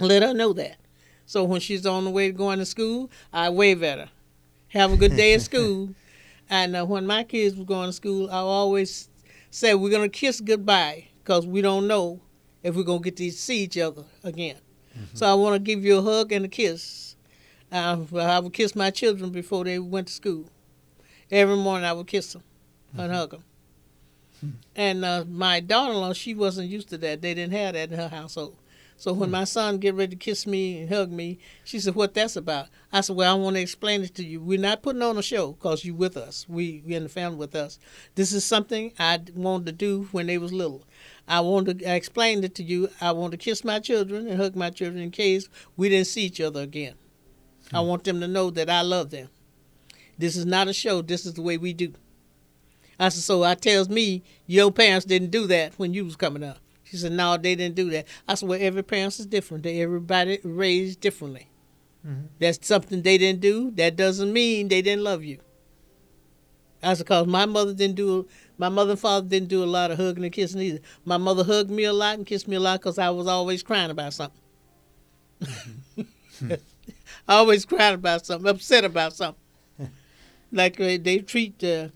Let 0.00 0.24
her 0.24 0.34
know 0.34 0.52
that. 0.54 0.78
So 1.26 1.44
when 1.44 1.60
she's 1.60 1.86
on 1.86 2.04
the 2.04 2.10
way 2.10 2.26
to 2.26 2.32
going 2.32 2.58
to 2.58 2.66
school, 2.66 3.08
I 3.32 3.50
wave 3.50 3.84
at 3.84 3.98
her. 3.98 4.10
Have 4.70 4.92
a 4.92 4.96
good 4.96 5.14
day 5.16 5.32
at 5.34 5.42
school. 5.42 5.94
And 6.52 6.74
uh, 6.74 6.84
when 6.84 7.06
my 7.06 7.22
kids 7.22 7.54
were 7.54 7.64
going 7.64 7.86
to 7.86 7.92
school, 7.92 8.28
I 8.28 8.38
always 8.38 9.08
say 9.52 9.72
we're 9.74 9.88
gonna 9.92 10.08
kiss 10.08 10.40
goodbye 10.40 11.06
because 11.22 11.46
we 11.46 11.62
don't 11.62 11.86
know 11.86 12.18
if 12.64 12.74
we're 12.74 12.82
gonna 12.82 12.98
get 12.98 13.16
to 13.18 13.30
see 13.30 13.62
each 13.62 13.78
other 13.78 14.02
again. 14.24 14.56
So 15.14 15.26
I 15.26 15.34
want 15.34 15.54
to 15.54 15.60
give 15.60 15.84
you 15.84 15.98
a 15.98 16.02
hug 16.02 16.32
and 16.32 16.44
a 16.44 16.48
kiss. 16.48 17.14
Uh, 17.70 17.98
I 18.16 18.40
would 18.40 18.52
kiss 18.52 18.74
my 18.74 18.90
children 18.90 19.30
before 19.30 19.62
they 19.62 19.78
went 19.78 20.08
to 20.08 20.12
school. 20.12 20.46
Every 21.30 21.56
morning 21.56 21.84
I 21.84 21.92
would 21.92 22.06
kiss 22.06 22.32
them 22.32 22.42
and 22.92 23.02
mm-hmm. 23.02 23.12
hug 23.12 23.30
them. 23.30 23.44
And 24.74 25.04
uh, 25.04 25.24
my 25.28 25.60
daughter-in-law, 25.60 26.14
she 26.14 26.34
wasn't 26.34 26.70
used 26.70 26.88
to 26.90 26.98
that. 26.98 27.20
They 27.20 27.34
didn't 27.34 27.52
have 27.52 27.74
that 27.74 27.92
in 27.92 27.98
her 27.98 28.08
household. 28.08 28.56
So 28.96 29.14
when 29.14 29.30
hmm. 29.30 29.32
my 29.32 29.44
son 29.44 29.78
get 29.78 29.94
ready 29.94 30.10
to 30.10 30.16
kiss 30.16 30.46
me 30.46 30.80
and 30.80 30.90
hug 30.90 31.10
me, 31.10 31.38
she 31.64 31.80
said, 31.80 31.94
"What 31.94 32.12
that's 32.12 32.36
about?" 32.36 32.68
I 32.92 33.00
said, 33.00 33.16
"Well, 33.16 33.34
I 33.34 33.38
want 33.38 33.56
to 33.56 33.62
explain 33.62 34.02
it 34.02 34.14
to 34.16 34.24
you. 34.24 34.42
We're 34.42 34.58
not 34.58 34.82
putting 34.82 35.00
on 35.00 35.16
a 35.16 35.22
show 35.22 35.52
because 35.52 35.86
you 35.86 35.94
with 35.94 36.18
us. 36.18 36.46
We 36.50 36.82
we 36.84 36.94
in 36.94 37.04
the 37.04 37.08
family 37.08 37.38
with 37.38 37.54
us. 37.54 37.78
This 38.14 38.34
is 38.34 38.44
something 38.44 38.92
I 38.98 39.18
wanted 39.34 39.66
to 39.66 39.72
do 39.72 40.08
when 40.12 40.26
they 40.26 40.36
was 40.36 40.52
little. 40.52 40.84
I 41.26 41.40
wanted 41.40 41.78
to 41.78 41.90
I 41.90 41.94
explain 41.94 42.44
it 42.44 42.54
to 42.56 42.62
you. 42.62 42.90
I 43.00 43.12
want 43.12 43.30
to 43.30 43.38
kiss 43.38 43.64
my 43.64 43.78
children 43.78 44.28
and 44.28 44.38
hug 44.38 44.54
my 44.54 44.68
children 44.68 45.02
in 45.02 45.10
case 45.10 45.48
we 45.78 45.88
didn't 45.88 46.06
see 46.06 46.24
each 46.24 46.40
other 46.42 46.60
again. 46.60 46.94
I 47.72 47.80
hmm. 47.80 47.88
want 47.88 48.04
them 48.04 48.20
to 48.20 48.28
know 48.28 48.50
that 48.50 48.68
I 48.68 48.82
love 48.82 49.08
them. 49.08 49.30
This 50.20 50.36
is 50.36 50.46
not 50.46 50.68
a 50.68 50.72
show. 50.72 51.02
This 51.02 51.26
is 51.26 51.34
the 51.34 51.42
way 51.42 51.56
we 51.58 51.72
do." 51.72 51.94
I 52.98 53.08
said, 53.08 53.22
so 53.22 53.42
I 53.42 53.54
tells 53.54 53.88
me 53.88 54.22
your 54.46 54.70
parents 54.70 55.06
didn't 55.06 55.30
do 55.30 55.46
that 55.46 55.72
when 55.78 55.94
you 55.94 56.04
was 56.04 56.16
coming 56.16 56.44
up. 56.44 56.58
She 56.84 56.98
said, 56.98 57.12
no, 57.12 57.36
they 57.38 57.54
didn't 57.54 57.74
do 57.76 57.88
that. 57.90 58.06
I 58.28 58.34
said, 58.34 58.48
well, 58.48 58.58
every 58.60 58.82
parent 58.82 59.18
is 59.18 59.24
different. 59.26 59.62
They 59.62 59.80
everybody 59.80 60.38
raised 60.44 61.00
differently. 61.00 61.48
Mhm. 62.06 62.26
That's 62.38 62.66
something 62.66 63.00
they 63.02 63.16
didn't 63.16 63.40
do. 63.40 63.70
That 63.72 63.96
doesn't 63.96 64.32
mean 64.32 64.68
they 64.68 64.82
didn't 64.82 65.04
love 65.04 65.24
you. 65.24 65.38
I 66.82 66.94
said, 66.94 67.06
cause 67.06 67.26
my 67.26 67.46
mother 67.46 67.74
didn't 67.74 67.96
do, 67.96 68.26
my 68.58 68.68
mother 68.68 68.92
and 68.92 69.00
father 69.00 69.26
didn't 69.28 69.48
do 69.48 69.62
a 69.62 69.66
lot 69.66 69.90
of 69.90 69.98
hugging 69.98 70.24
and 70.24 70.32
kissing 70.32 70.60
either. 70.60 70.80
My 71.04 71.16
mother 71.18 71.44
hugged 71.44 71.70
me 71.70 71.84
a 71.84 71.92
lot 71.92 72.16
and 72.18 72.26
kissed 72.26 72.48
me 72.48 72.56
a 72.56 72.60
lot 72.60 72.80
because 72.80 72.98
I 72.98 73.10
was 73.10 73.26
always 73.26 73.62
crying 73.62 73.90
about 73.90 74.14
something. 74.14 74.40
I 77.28 77.34
always 77.34 77.64
crying 77.64 77.94
about 77.94 78.26
something, 78.26 78.48
upset 78.48 78.84
about 78.84 79.14
something. 79.14 79.40
Like 80.52 80.80
uh, 80.80 80.98
they 81.00 81.18
treat, 81.18 81.62
uh, 81.62 81.88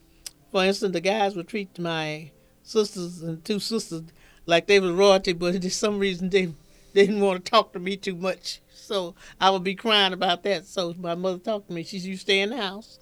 for 0.51 0.65
instance, 0.65 0.93
the 0.93 1.01
guys 1.01 1.35
would 1.37 1.49
treat 1.49 1.79
my 1.79 2.31
sisters 2.63 3.23
and 3.23 3.45
two 3.45 3.59
sisters 3.59 4.05
like 4.47 4.67
they 4.67 4.81
was 4.81 4.93
royalty, 4.93 5.33
but 5.33 5.55
for 5.63 5.71
some 5.71 5.99
reason 5.99 6.31
they, 6.31 6.47
they 6.93 7.07
didn't 7.07 7.21
want 7.21 7.45
to 7.45 7.51
talk 7.51 7.73
to 7.73 7.79
me 7.79 7.97
too 7.97 8.17
much. 8.17 8.61
So 8.73 9.15
I 9.41 9.51
would 9.51 9.65
be 9.65 9.75
crying 9.75 10.13
about 10.13 10.43
that. 10.43 10.67
So 10.67 10.95
my 10.99 11.15
mother 11.15 11.39
talked 11.39 11.69
to 11.69 11.75
me. 11.75 11.85
She 11.85 11.99
said, 11.99 12.09
"You 12.09 12.17
stay 12.17 12.41
in 12.41 12.51
the 12.51 12.57
house. 12.57 12.99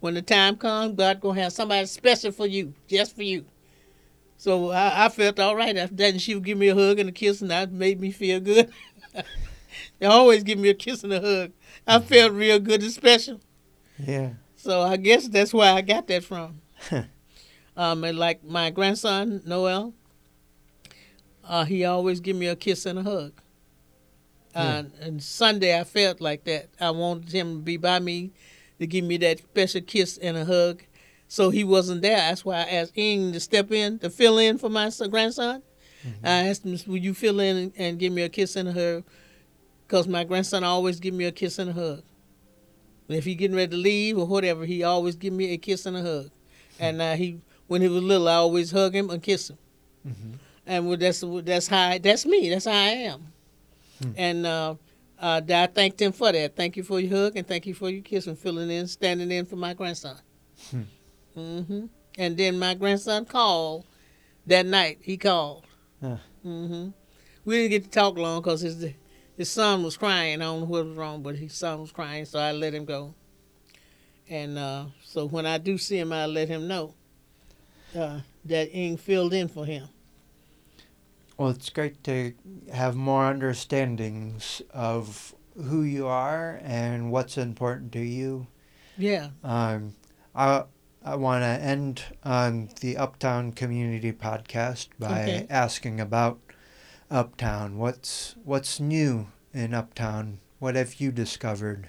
When 0.00 0.14
the 0.14 0.22
time 0.22 0.56
comes, 0.56 0.96
God 0.96 1.20
gonna 1.20 1.40
have 1.40 1.52
somebody 1.52 1.86
special 1.86 2.32
for 2.32 2.46
you, 2.46 2.74
just 2.86 3.16
for 3.16 3.22
you." 3.22 3.46
So 4.36 4.70
I, 4.70 5.06
I 5.06 5.08
felt 5.08 5.38
all 5.40 5.56
right 5.56 5.76
after 5.76 5.96
that, 5.96 6.12
and 6.12 6.22
she 6.22 6.34
would 6.34 6.44
give 6.44 6.58
me 6.58 6.68
a 6.68 6.74
hug 6.74 6.98
and 6.98 7.08
a 7.08 7.12
kiss, 7.12 7.42
and 7.42 7.50
that 7.50 7.72
made 7.72 8.00
me 8.00 8.10
feel 8.10 8.40
good. 8.40 8.70
they 9.98 10.06
always 10.06 10.42
give 10.42 10.58
me 10.58 10.70
a 10.70 10.74
kiss 10.74 11.04
and 11.04 11.12
a 11.12 11.20
hug. 11.20 11.52
I 11.86 11.98
felt 11.98 12.32
real 12.32 12.58
good 12.58 12.82
and 12.82 12.92
special. 12.92 13.40
Yeah. 13.98 14.30
So 14.62 14.82
I 14.82 14.98
guess 14.98 15.26
that's 15.26 15.54
where 15.54 15.72
I 15.72 15.80
got 15.80 16.06
that 16.08 16.22
from. 16.22 16.60
um, 17.76 18.04
and 18.04 18.18
like 18.18 18.44
my 18.44 18.68
grandson 18.68 19.40
Noel, 19.46 19.94
uh, 21.48 21.64
he 21.64 21.86
always 21.86 22.20
give 22.20 22.36
me 22.36 22.46
a 22.46 22.54
kiss 22.56 22.84
and 22.84 22.98
a 22.98 23.02
hug. 23.02 23.32
Uh, 24.54 24.82
And 25.00 25.22
Sunday 25.22 25.78
I 25.78 25.84
felt 25.84 26.20
like 26.20 26.44
that. 26.44 26.68
I 26.78 26.90
wanted 26.90 27.32
him 27.32 27.56
to 27.56 27.62
be 27.62 27.78
by 27.78 28.00
me 28.00 28.32
to 28.78 28.86
give 28.86 29.04
me 29.04 29.16
that 29.18 29.38
special 29.38 29.80
kiss 29.80 30.18
and 30.18 30.36
a 30.36 30.44
hug. 30.44 30.82
So 31.26 31.48
he 31.48 31.64
wasn't 31.64 32.02
there. 32.02 32.16
That's 32.18 32.44
why 32.44 32.56
I 32.56 32.68
asked 32.80 32.92
Ing 32.98 33.32
to 33.32 33.40
step 33.40 33.72
in 33.72 33.98
to 34.00 34.10
fill 34.10 34.36
in 34.36 34.58
for 34.58 34.68
my 34.68 34.90
son, 34.90 35.08
grandson. 35.08 35.62
I 36.22 36.48
asked 36.48 36.64
him, 36.66 36.76
"Will 36.86 36.98
you 36.98 37.14
fill 37.14 37.40
in 37.40 37.56
and, 37.56 37.72
and 37.78 37.98
give 37.98 38.12
me 38.12 38.22
a 38.22 38.28
kiss 38.28 38.56
and 38.56 38.68
a 38.68 38.72
hug?" 38.72 39.04
Because 39.86 40.06
my 40.06 40.24
grandson 40.24 40.64
always 40.64 40.98
give 41.00 41.14
me 41.14 41.24
a 41.24 41.32
kiss 41.32 41.58
and 41.58 41.70
a 41.70 41.72
hug. 41.72 42.02
And 43.10 43.18
if 43.18 43.24
he 43.24 43.34
getting 43.34 43.56
ready 43.56 43.72
to 43.72 43.76
leave 43.76 44.16
or 44.16 44.24
whatever, 44.24 44.64
he 44.64 44.84
always 44.84 45.16
give 45.16 45.32
me 45.32 45.52
a 45.52 45.58
kiss 45.58 45.84
and 45.84 45.96
a 45.96 46.00
hug. 46.00 46.30
And 46.78 47.02
uh, 47.02 47.16
he, 47.16 47.40
when 47.66 47.82
he 47.82 47.88
was 47.88 48.04
little, 48.04 48.28
I 48.28 48.34
always 48.34 48.70
hug 48.70 48.94
him 48.94 49.10
and 49.10 49.20
kiss 49.20 49.50
him. 49.50 49.58
Mhm. 50.06 50.38
And 50.64 50.86
well, 50.86 50.96
that's 50.96 51.24
that's 51.42 51.66
how 51.66 51.88
I, 51.88 51.98
that's 51.98 52.24
me. 52.24 52.50
That's 52.50 52.66
how 52.66 52.70
I 52.70 53.10
am. 53.10 53.26
Hmm. 54.00 54.12
And 54.16 54.46
uh, 54.46 54.76
uh, 55.18 55.40
I 55.48 55.66
thanked 55.66 56.00
him 56.00 56.12
for 56.12 56.30
that. 56.30 56.54
Thank 56.54 56.76
you 56.76 56.84
for 56.84 57.00
your 57.00 57.10
hug 57.10 57.36
and 57.36 57.44
thank 57.48 57.66
you 57.66 57.74
for 57.74 57.90
your 57.90 58.02
kiss 58.02 58.28
and 58.28 58.38
filling 58.38 58.70
in, 58.70 58.86
standing 58.86 59.32
in 59.32 59.44
for 59.44 59.56
my 59.56 59.74
grandson. 59.74 60.18
Hmm. 60.70 60.82
hmm 61.34 61.86
And 62.16 62.36
then 62.36 62.60
my 62.60 62.74
grandson 62.74 63.24
called 63.24 63.86
that 64.46 64.66
night. 64.66 64.98
He 65.02 65.16
called. 65.16 65.64
Hmm 66.00 66.90
We 67.44 67.56
didn't 67.56 67.70
get 67.70 67.84
to 67.86 67.90
talk 67.90 68.16
long 68.16 68.40
because 68.40 68.60
his 68.60 68.84
his 69.40 69.50
son 69.50 69.82
was 69.82 69.96
crying. 69.96 70.42
I 70.42 70.44
don't 70.44 70.60
know 70.60 70.66
what 70.66 70.84
was 70.84 70.98
wrong, 70.98 71.22
but 71.22 71.34
his 71.36 71.54
son 71.54 71.80
was 71.80 71.90
crying, 71.92 72.26
so 72.26 72.38
I 72.38 72.52
let 72.52 72.74
him 72.74 72.84
go. 72.84 73.14
And 74.28 74.58
uh, 74.58 74.84
so 75.02 75.24
when 75.26 75.46
I 75.46 75.56
do 75.56 75.78
see 75.78 75.96
him, 75.98 76.12
I 76.12 76.26
let 76.26 76.48
him 76.48 76.68
know 76.68 76.92
uh, 77.96 78.20
that 78.44 78.70
Ing 78.70 78.98
filled 78.98 79.32
in 79.32 79.48
for 79.48 79.64
him. 79.64 79.88
Well, 81.38 81.48
it's 81.48 81.70
great 81.70 82.04
to 82.04 82.34
have 82.70 82.94
more 82.96 83.24
understandings 83.24 84.60
of 84.74 85.34
who 85.56 85.84
you 85.84 86.06
are 86.06 86.60
and 86.62 87.10
what's 87.10 87.38
important 87.38 87.92
to 87.92 88.00
you. 88.00 88.46
Yeah. 88.98 89.30
Um, 89.42 89.94
I 90.34 90.64
I 91.02 91.16
want 91.16 91.44
to 91.44 91.64
end 91.64 92.04
on 92.24 92.68
the 92.82 92.98
Uptown 92.98 93.52
Community 93.52 94.12
Podcast 94.12 94.88
by 94.98 95.22
Okay. 95.22 95.46
asking 95.48 95.98
about 95.98 96.40
Uptown? 97.10 97.76
What's 97.76 98.36
what's 98.44 98.78
new 98.78 99.28
in 99.52 99.74
Uptown? 99.74 100.38
What 100.58 100.76
have 100.76 101.00
you 101.00 101.10
discovered? 101.10 101.88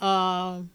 Um, 0.00 0.70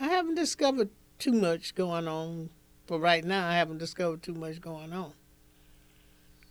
I 0.00 0.08
haven't 0.08 0.36
discovered 0.36 0.90
too 1.18 1.32
much 1.32 1.74
going 1.74 2.08
on. 2.08 2.50
For 2.86 2.98
right 2.98 3.24
now, 3.24 3.48
I 3.48 3.54
haven't 3.54 3.78
discovered 3.78 4.22
too 4.22 4.34
much 4.34 4.60
going 4.60 4.92
on. 4.92 5.12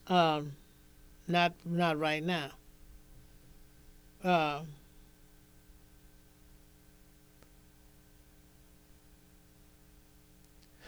Um, 0.08 0.52
not 1.28 1.54
not 1.66 1.98
right 1.98 2.24
now. 2.24 2.52
Um, 4.24 4.68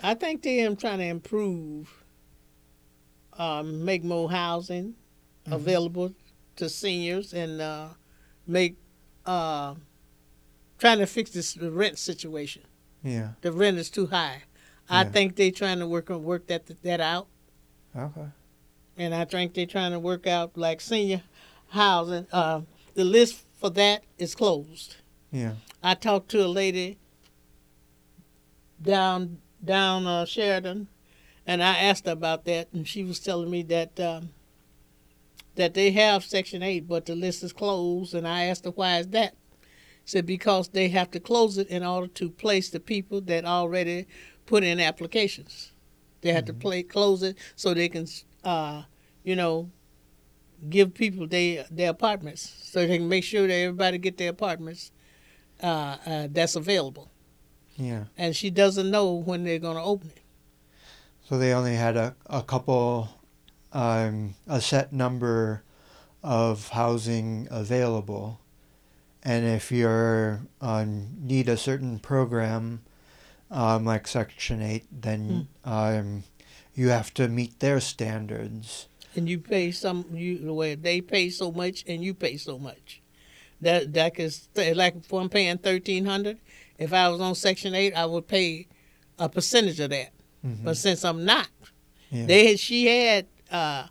I 0.03 0.13
think 0.13 0.43
they 0.43 0.60
am 0.60 0.75
trying 0.75 0.99
to 0.99 1.06
improve 1.06 2.03
um, 3.38 3.84
make 3.86 4.04
more 4.04 4.30
housing 4.32 4.95
Mhm. 5.45 5.54
available 5.54 6.13
to 6.56 6.67
seniors 6.69 7.34
and 7.34 7.62
uh, 7.62 7.89
make 8.45 8.76
uh, 9.26 9.76
trying 10.78 11.00
to 11.00 11.06
fix 11.06 11.32
this 11.32 11.58
rent 11.58 11.97
situation. 11.97 12.63
Yeah. 13.04 13.34
The 13.41 13.52
rent 13.52 13.78
is 13.78 13.89
too 13.89 14.08
high. 14.08 14.43
I 14.89 15.04
Yeah. 15.04 15.12
think 15.12 15.36
they're 15.36 15.52
trying 15.52 15.80
to 15.80 15.88
work 15.88 16.10
on 16.10 16.23
work 16.23 16.47
that 16.47 16.65
that 16.82 17.00
out, 17.02 17.28
Okay. 17.95 18.28
and 18.97 19.13
I 19.13 19.26
think 19.26 19.54
they're 19.54 19.65
trying 19.65 19.91
to 19.91 20.00
work 20.00 20.26
out 20.28 20.58
like 20.58 20.80
senior 20.82 21.23
housing. 21.69 22.26
Uh, 22.32 22.62
the 22.93 23.04
list 23.04 23.43
for 23.60 23.69
that 23.71 24.04
is 24.17 24.34
closed. 24.34 24.95
Yeah. 25.32 25.56
I 25.84 25.93
talked 25.95 26.30
to 26.32 26.45
a 26.45 26.47
lady 26.47 26.97
down 28.82 29.39
down 29.63 30.06
uh, 30.08 30.26
Sheridan, 30.26 30.88
and 31.47 31.63
I 31.63 31.77
asked 31.77 32.05
her 32.05 32.12
about 32.12 32.43
that, 32.45 32.67
and 32.73 32.86
she 32.86 33.05
was 33.05 33.19
telling 33.19 33.49
me 33.49 33.63
that 33.63 33.97
um, 33.99 34.29
that 35.55 35.73
they 35.73 35.91
have 35.91 36.25
Section 36.25 36.62
Eight, 36.62 36.88
but 36.88 37.05
the 37.05 37.15
list 37.15 37.41
is 37.41 37.53
closed. 37.53 38.13
And 38.13 38.27
I 38.27 38.43
asked 38.43 38.65
her 38.65 38.71
why 38.71 38.99
is 38.99 39.07
that. 39.07 39.33
She 40.03 40.12
said 40.12 40.25
because 40.25 40.67
they 40.69 40.89
have 40.89 41.10
to 41.12 41.19
close 41.21 41.57
it 41.57 41.67
in 41.69 41.83
order 41.83 42.07
to 42.07 42.29
place 42.29 42.69
the 42.69 42.81
people 42.81 43.21
that 43.21 43.45
already 43.45 44.07
put 44.45 44.63
in 44.63 44.79
applications. 44.79 45.71
They 46.21 46.33
have 46.33 46.45
to 46.45 46.53
play 46.53 46.83
close 46.83 47.23
it 47.23 47.38
so 47.55 47.73
they 47.73 47.89
can, 47.89 48.07
uh, 48.43 48.83
you 49.23 49.36
know, 49.36 49.71
give 50.69 50.93
people 50.93 51.27
they 51.27 51.65
their 51.71 51.91
apartments 51.91 52.55
so 52.63 52.86
they 52.86 52.97
can 52.97 53.07
make 53.07 53.23
sure 53.23 53.47
that 53.47 53.53
everybody 53.53 53.97
get 53.99 54.17
their 54.17 54.31
apartments 54.31 54.91
uh, 55.63 55.97
uh, 56.05 56.27
that's 56.29 56.55
available. 56.55 57.10
Yeah. 57.77 58.05
And 58.17 58.36
she 58.36 58.49
doesn't 58.49 58.89
know 58.89 59.13
when 59.13 59.43
they're 59.43 59.60
going 59.60 59.77
to 59.77 59.83
open 59.83 60.10
it. 60.10 60.21
So 61.27 61.37
they 61.37 61.53
only 61.53 61.75
had 61.75 61.97
a, 61.97 62.15
a 62.27 62.41
couple, 62.41 63.09
um, 63.73 64.35
a 64.47 64.61
set 64.61 64.93
number 64.93 65.63
of 66.23 66.69
housing 66.69 67.49
available. 67.51 68.39
And 69.23 69.45
if 69.45 69.69
you're 69.69 70.41
on 70.61 71.17
need 71.19 71.49
a 71.49 71.57
certain 71.57 71.99
program, 71.99 72.81
um, 73.51 73.83
like 73.83 74.07
Section 74.07 74.61
8, 74.61 74.85
then 74.89 75.49
um, 75.65 76.23
you 76.73 76.89
have 76.89 77.13
to 77.15 77.27
meet 77.27 77.59
their 77.59 77.81
standards. 77.81 78.87
And 79.13 79.27
you 79.27 79.39
pay 79.39 79.71
some 79.71 80.05
you 80.13 80.37
the 80.37 80.53
way 80.53 80.75
they 80.75 81.01
pay 81.01 81.29
so 81.29 81.51
much 81.51 81.83
and 81.87 82.03
you 82.03 82.13
pay 82.13 82.37
so 82.37 82.57
much. 82.57 83.01
That 83.59 83.93
that 83.93 84.19
is 84.19 84.47
like 84.55 84.95
if 84.97 85.11
I'm 85.11 85.27
paying 85.27 85.57
thirteen 85.57 86.05
hundred. 86.05 86.37
If 86.77 86.93
I 86.93 87.09
was 87.09 87.19
on 87.19 87.33
Section 87.33 87.73
Eight, 87.73 87.95
I 87.95 88.05
would 88.05 88.27
pay 88.27 88.67
a 89.17 89.27
percentage 89.27 89.79
of 89.79 89.89
that. 89.89 90.11
Mhm. 90.45 90.63
But 90.63 90.78
since 90.78 91.04
I'm 91.04 91.26
not, 91.26 91.47
Yeah. 92.12 92.26
they 92.26 92.56
she 92.58 92.86
had 92.88 93.26
uh, 93.52 93.88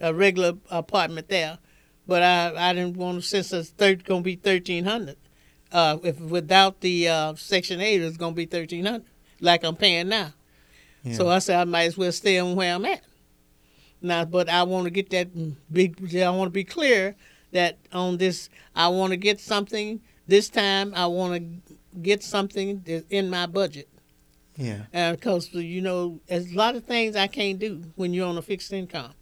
a 0.00 0.14
regular 0.14 0.52
apartment 0.70 1.28
there, 1.28 1.58
but 2.06 2.22
I 2.22 2.70
I 2.70 2.72
didn't 2.74 2.96
want 2.96 3.22
to 3.22 3.26
since 3.28 3.52
it's 3.52 3.70
thir- 3.70 3.96
gonna 3.96 4.22
be 4.22 4.36
thirteen 4.36 4.84
hundred. 4.84 5.16
Uh, 5.72 5.98
if 6.02 6.18
without 6.20 6.80
the 6.80 7.08
uh, 7.08 7.34
Section 7.34 7.80
Eight, 7.80 8.00
it's 8.00 8.16
gonna 8.16 8.34
be 8.34 8.46
thirteen 8.46 8.84
hundred, 8.86 9.08
like 9.40 9.64
I'm 9.64 9.76
paying 9.76 10.08
now. 10.08 10.32
yeah. 11.02 11.14
So 11.14 11.28
I 11.28 11.38
said 11.40 11.58
I 11.60 11.64
might 11.64 11.84
as 11.84 11.98
well 11.98 12.12
stay 12.12 12.38
on 12.38 12.54
where 12.56 12.74
I'm 12.74 12.84
at. 12.84 13.02
Now, 14.00 14.24
but 14.24 14.48
I 14.48 14.62
want 14.62 14.84
to 14.84 14.90
get 14.90 15.10
that 15.10 15.28
big. 15.72 16.14
I 16.16 16.30
want 16.30 16.46
to 16.48 16.52
be 16.52 16.64
clear 16.64 17.16
that 17.52 17.78
on 17.92 18.16
this, 18.18 18.48
I 18.76 18.88
want 18.88 19.10
to 19.10 19.16
get 19.16 19.40
something. 19.40 20.00
This 20.26 20.48
time, 20.48 20.92
I 20.94 21.06
want 21.06 21.34
to 21.34 21.74
get 22.00 22.22
something 22.22 22.82
that's 22.86 23.04
in 23.10 23.28
my 23.30 23.46
budget. 23.46 23.88
Yeah. 24.58 24.82
Uh, 24.92 24.96
and 24.96 25.16
because 25.16 25.54
you 25.54 25.80
know, 25.80 26.20
there's 26.26 26.52
a 26.52 26.56
lot 26.56 26.74
of 26.74 26.84
things 26.84 27.16
I 27.16 27.28
can't 27.28 27.58
do 27.58 27.84
when 27.94 28.12
you're 28.12 28.28
on 28.28 28.36
a 28.36 28.42
fixed 28.42 28.72
income. 28.72 29.12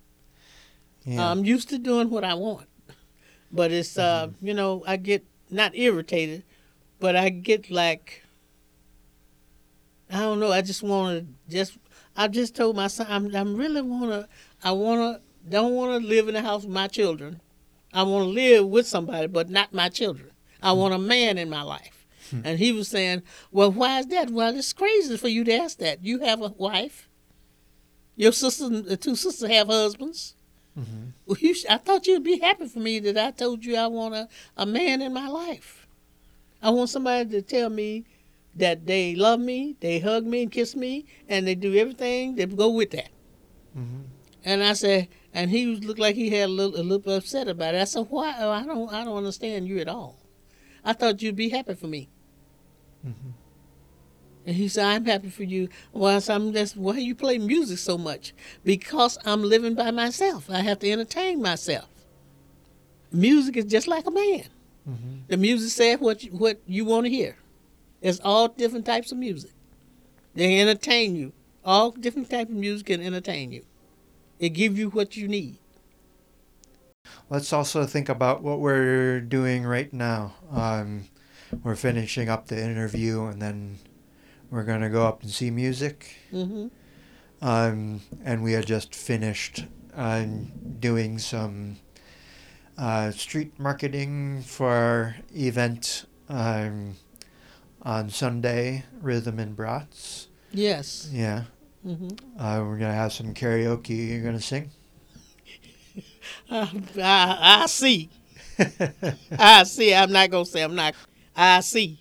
Yeah. 1.05 1.31
I'm 1.31 1.45
used 1.45 1.69
to 1.69 1.79
doing 1.79 2.11
what 2.11 2.25
I 2.25 2.35
want, 2.35 2.67
but 3.53 3.71
it's 3.71 3.97
uh, 3.99 4.03
uh-huh. 4.03 4.29
you 4.41 4.55
know, 4.55 4.83
I 4.87 4.97
get 4.97 5.25
not 5.51 5.77
irritated, 5.77 6.43
but 6.99 7.15
I 7.15 7.29
get 7.29 7.71
like 7.71 8.25
I 10.11 10.21
don't 10.21 10.41
know. 10.41 10.53
I 10.53 10.63
just 10.63 10.83
want 10.83 11.19
to 11.19 11.55
just. 11.55 11.79
I 12.17 12.29
just 12.29 12.57
told 12.57 12.77
my 12.77 12.87
son 12.87 13.07
I'm. 13.11 13.35
I'm 13.35 13.57
really 13.57 13.83
want 13.83 14.11
to. 14.11 14.29
I 14.63 14.73
want 14.73 15.01
to. 15.19 15.51
Don't 15.51 15.75
want 15.75 16.03
to 16.03 16.09
live 16.09 16.29
in 16.29 16.35
the 16.35 16.43
house 16.43 16.65
with 16.65 16.73
my 16.73 16.89
children. 16.89 17.41
I 17.93 18.03
want 18.03 18.25
to 18.25 18.31
live 18.31 18.67
with 18.67 18.87
somebody, 18.87 19.27
but 19.27 19.49
not 19.49 19.73
my 19.73 19.89
children. 19.89 20.31
I 20.63 20.73
hmm. 20.73 20.79
want 20.79 20.95
a 20.95 20.99
man 20.99 21.39
in 21.39 21.51
my 21.51 21.63
life. 21.63 21.96
And 22.33 22.59
he 22.59 22.73
was 22.73 22.89
saying, 22.89 23.23
"Well, 23.51 23.71
why 23.73 24.01
is 24.01 24.07
that? 24.09 24.31
Well, 24.31 24.57
it's 24.57 24.73
crazy 24.73 25.17
for 25.17 25.29
you 25.29 25.45
to 25.45 25.53
ask 25.55 25.79
that. 25.79 26.05
You 26.05 26.21
have 26.21 26.43
a 26.43 26.49
wife. 26.57 27.09
Your 28.17 28.33
sister, 28.33 28.69
the 28.69 28.97
two 28.97 29.15
sisters, 29.17 29.51
have 29.51 29.67
husbands. 29.69 30.35
Mhm. 30.79 31.13
Well, 31.27 31.39
you 31.41 31.55
sh- 31.55 31.65
I 31.69 31.79
thought 31.79 32.07
you'd 32.07 32.23
be 32.25 32.39
happy 32.39 32.67
for 32.69 32.79
me 32.81 32.99
that 33.01 33.17
I 33.17 33.31
told 33.31 33.65
you 33.65 33.77
I 33.77 33.87
want 33.87 34.15
a, 34.15 34.29
a 34.57 34.67
man 34.67 35.03
in 35.03 35.13
my 35.13 35.29
life. 35.29 35.87
I 36.63 36.71
want 36.71 36.91
somebody 36.91 37.31
to 37.31 37.43
tell 37.43 37.71
me 37.71 38.05
that 38.55 38.87
they 38.87 39.15
love 39.15 39.41
me, 39.41 39.77
they 39.81 39.99
hug 39.99 40.25
me 40.25 40.43
and 40.43 40.51
kiss 40.53 40.75
me, 40.75 41.05
and 41.29 41.47
they 41.47 41.55
do 41.55 41.75
everything 41.75 42.37
that 42.37 42.57
go 42.57 42.71
with 42.71 42.91
that. 42.93 43.11
Mhm. 43.77 44.05
And 44.45 44.63
I 44.63 44.73
said, 44.75 45.09
and 45.35 45.51
he 45.51 45.67
looked 45.77 45.99
like 46.01 46.15
he 46.15 46.31
had 46.31 46.49
a 46.49 46.53
little, 46.53 46.81
a 46.81 46.83
little 46.83 47.13
upset 47.15 47.49
about 47.49 47.75
it. 47.75 47.81
I 47.81 47.85
said, 47.85 48.07
why? 48.09 48.35
Oh, 48.39 48.51
I 48.51 48.65
don't, 48.65 48.91
I 48.93 49.05
don't 49.05 49.17
understand 49.17 49.67
you 49.69 49.79
at 49.81 49.89
all. 49.89 50.19
I 50.85 50.93
thought 50.95 51.21
you'd 51.21 51.37
be 51.37 51.49
happy 51.51 51.75
for 51.75 51.87
me. 51.89 52.09
Mhm. 53.07 53.33
And 54.47 54.55
he 54.55 54.69
said, 54.69 54.85
I'm 54.85 55.05
happy 55.07 55.29
for 55.29 55.43
you. 55.43 55.69
Well, 55.93 56.21
I'm 56.29 56.53
just, 56.53 56.77
why 56.77 56.99
you 56.99 57.15
play 57.17 57.37
music 57.39 57.79
so 57.79 57.99
much? 57.99 58.33
Because 58.65 59.19
I'm 59.25 59.43
living 59.43 59.75
by 59.75 59.91
myself. 59.91 60.49
I 60.49 60.61
have 60.61 60.79
to 60.81 60.91
entertain 60.91 61.43
myself. 61.43 61.89
Music 63.11 63.57
is 63.57 63.65
just 63.65 63.89
like 63.89 64.07
a 64.07 64.11
man. 64.11 64.45
Mhm. 64.89 65.27
The 65.29 65.37
music 65.37 65.71
says 65.71 65.99
what 65.99 66.23
you, 66.23 66.31
what 66.31 66.61
you 66.67 66.85
want 66.85 67.07
to 67.07 67.11
hear. 67.11 67.37
It's 68.01 68.21
all 68.21 68.49
different 68.49 68.87
types 68.87 69.11
of 69.11 69.19
music. 69.19 69.51
They 70.35 70.61
entertain 70.61 71.17
you. 71.17 71.33
All 71.65 71.91
different 71.91 72.31
types 72.31 72.51
of 72.51 72.57
music 72.57 72.87
can 72.87 73.01
entertain 73.01 73.51
you. 73.51 73.65
It 74.39 74.51
give 74.51 74.79
you 74.79 74.91
what 74.91 75.17
you 75.17 75.27
need. 75.27 75.59
Let's 77.31 77.53
also 77.53 77.85
think 77.85 78.09
about 78.09 78.43
what 78.43 78.61
we're 78.61 79.21
doing 79.21 79.65
right 79.65 79.93
now. 79.93 80.35
Um, 80.53 81.09
we're 81.63 81.77
finishing 81.77 82.29
up 82.29 82.49
the 82.49 82.61
interview 82.63 83.25
and 83.25 83.41
then 83.41 83.79
we're 84.51 84.65
going 84.65 84.81
to 84.81 84.89
go 84.91 85.07
up 85.07 85.23
and 85.23 85.31
see 85.31 85.51
music. 85.51 86.17
hmm 86.31 86.69
Um, 87.43 88.01
and 88.25 88.43
we 88.43 88.53
had 88.53 88.67
just 88.67 88.95
finished 88.95 89.67
uh, 89.95 90.25
doing 90.81 91.19
some 91.19 91.77
uh, 92.79 93.11
street 93.11 93.59
marketing 93.59 94.43
for 94.43 94.71
our 94.71 95.17
event 95.35 96.07
um, 96.29 96.97
on 97.83 98.11
Sunday, 98.11 98.85
Rhythm 99.01 99.39
and 99.39 99.57
Brats. 99.57 100.29
Yes. 100.53 101.09
Yeah. 101.13 101.45
hmm 101.83 102.09
Uh, 102.39 102.61
we're 102.65 102.79
going 102.79 102.91
to 102.93 102.99
have 103.03 103.13
some 103.13 103.35
karaoke. 103.35 104.09
You're 104.11 104.23
going 104.23 104.37
to 104.39 104.43
sing? 104.43 104.71
I, 106.51 106.83
I, 106.99 107.63
I 107.63 107.67
see. 107.67 108.11
I 109.39 109.65
see. 109.65 109.95
I'm 109.95 110.11
not 110.13 110.31
gonna 110.31 110.47
say 110.47 110.63
I'm 110.63 110.75
not. 110.75 110.95
I 111.37 111.61
see. 111.61 112.01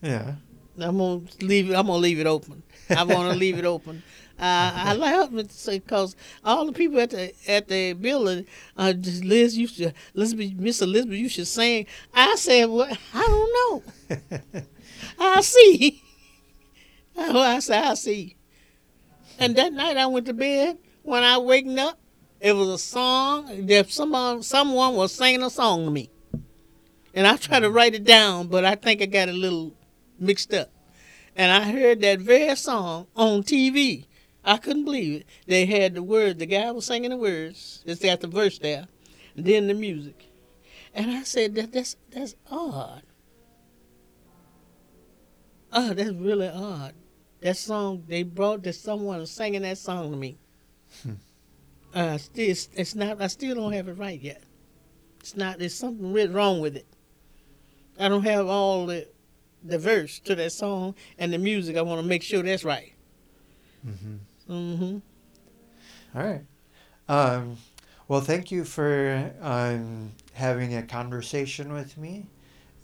yeah. 0.00 0.36
I'm 0.78 0.96
gonna 0.96 1.22
leave 1.42 1.70
it. 1.70 1.74
I'm 1.74 1.86
gonna 1.86 1.98
leave 1.98 2.20
it 2.20 2.26
open. 2.26 2.62
I 2.88 3.02
want 3.02 3.30
to 3.30 3.38
leave 3.38 3.58
it 3.58 3.64
open. 3.66 4.02
Uh, 4.38 4.72
I 4.74 4.92
like 4.94 5.30
because 5.30 6.16
all 6.42 6.64
the 6.64 6.72
people 6.72 6.98
at 7.00 7.10
the 7.10 7.32
at 7.46 7.68
the 7.68 7.92
building, 7.92 8.46
uh, 8.76 8.94
just 8.94 9.24
Liz, 9.24 9.58
you 9.58 9.66
should 9.66 9.92
Elizabeth, 10.14 10.52
Miss 10.54 10.80
Elizabeth, 10.80 11.18
you 11.18 11.28
should 11.28 11.46
sing. 11.46 11.86
I 12.14 12.36
said, 12.36 12.66
well, 12.66 12.88
I 13.12 13.20
don't 13.20 13.82
know. 14.10 14.62
I 15.18 15.40
see. 15.42 16.02
Oh, 17.22 17.38
I 17.40 17.58
said, 17.58 17.84
I 17.84 17.94
see. 17.94 18.36
And 19.38 19.54
that 19.56 19.74
night 19.74 19.98
I 19.98 20.06
went 20.06 20.24
to 20.26 20.32
bed. 20.32 20.78
When 21.02 21.22
I 21.22 21.36
waking 21.36 21.78
up, 21.78 21.98
it 22.40 22.52
was 22.52 22.68
a 22.68 22.78
song 22.78 23.66
that 23.66 23.90
someone 23.90 24.42
someone 24.42 24.94
was 24.94 25.12
singing 25.12 25.42
a 25.42 25.50
song 25.50 25.84
to 25.84 25.90
me, 25.90 26.08
and 27.14 27.26
I 27.26 27.36
tried 27.36 27.60
to 27.60 27.70
write 27.70 27.94
it 27.94 28.04
down, 28.04 28.48
but 28.48 28.64
I 28.64 28.74
think 28.74 29.02
I 29.02 29.06
got 29.06 29.28
a 29.28 29.32
little 29.32 29.74
mixed 30.18 30.54
up. 30.54 30.70
And 31.36 31.50
I 31.50 31.70
heard 31.70 32.00
that 32.02 32.20
very 32.20 32.54
song 32.56 33.06
on 33.16 33.42
TV. 33.42 34.06
I 34.44 34.56
couldn't 34.56 34.84
believe 34.84 35.20
it. 35.20 35.26
They 35.46 35.66
had 35.66 35.94
the 35.94 36.02
words. 36.02 36.38
The 36.38 36.46
guy 36.46 36.70
was 36.70 36.86
singing 36.86 37.10
the 37.10 37.16
words. 37.16 37.82
It's 37.86 38.02
got 38.02 38.20
the 38.20 38.26
verse 38.26 38.58
there, 38.58 38.86
and 39.36 39.44
then 39.44 39.66
the 39.66 39.74
music. 39.74 40.26
And 40.94 41.10
I 41.10 41.22
said 41.22 41.54
that 41.54 41.72
that's 41.72 41.96
that's 42.10 42.34
odd. 42.50 43.02
Oh, 45.72 45.92
that's 45.94 46.10
really 46.10 46.48
odd. 46.48 46.94
That 47.42 47.56
song 47.56 48.04
they 48.08 48.22
brought 48.22 48.62
that 48.64 48.74
someone 48.74 49.24
singing 49.26 49.62
that 49.62 49.78
song 49.78 50.10
to 50.10 50.16
me. 50.16 50.38
Uh, 51.92 52.16
still, 52.18 52.48
it's, 52.48 52.68
it's 52.74 52.94
not. 52.94 53.20
I 53.20 53.26
still 53.26 53.56
don't 53.56 53.72
have 53.72 53.88
it 53.88 53.94
right 53.94 54.20
yet. 54.20 54.42
It's 55.18 55.36
not. 55.36 55.58
There's 55.58 55.74
something 55.74 56.12
really 56.12 56.32
wrong 56.32 56.60
with 56.60 56.76
it. 56.76 56.86
I 58.00 58.08
don't 58.08 58.24
have 58.24 58.46
all 58.46 58.86
the 58.86 59.06
the 59.62 59.78
verse 59.78 60.18
to 60.20 60.34
that 60.34 60.52
song 60.52 60.94
and 61.18 61.32
the 61.32 61.38
music. 61.38 61.76
I 61.76 61.82
want 61.82 62.00
to 62.00 62.06
make 62.06 62.22
sure 62.22 62.42
that's 62.42 62.64
right. 62.64 62.94
Mm-hmm. 63.86 64.52
Mm-hmm. 64.52 66.18
All 66.18 66.24
right. 66.24 66.44
Um, 67.08 67.58
well, 68.08 68.20
thank 68.20 68.50
you 68.50 68.64
for 68.64 69.32
um, 69.40 70.12
having 70.32 70.74
a 70.74 70.82
conversation 70.82 71.72
with 71.72 71.98
me, 71.98 72.26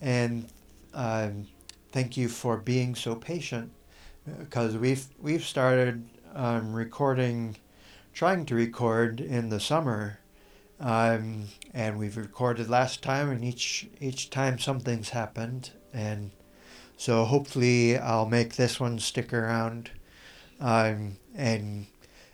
and 0.01 0.49
um, 0.95 1.47
thank 1.93 2.17
you 2.17 2.29
for 2.29 2.59
being 2.59 2.95
so 2.95 3.15
patient, 3.15 3.73
because 4.39 4.77
we've 4.77 5.07
we've 5.19 5.45
started 5.45 6.05
um, 6.35 6.75
recording, 6.75 7.57
trying 8.13 8.45
to 8.47 8.55
record 8.55 9.21
in 9.21 9.49
the 9.49 9.61
summer, 9.61 10.21
um, 10.81 11.45
and 11.73 11.99
we've 11.99 12.17
recorded 12.17 12.69
last 12.69 13.03
time, 13.03 13.31
and 13.31 13.45
each 13.45 13.89
each 14.01 14.31
time 14.31 14.59
something's 14.59 15.11
happened, 15.11 15.71
and 15.93 16.31
so 16.97 17.25
hopefully 17.25 17.99
I'll 17.99 18.27
make 18.27 18.57
this 18.57 18.79
one 18.81 18.99
stick 18.99 19.33
around, 19.33 19.91
um, 20.61 21.17
and 21.35 21.87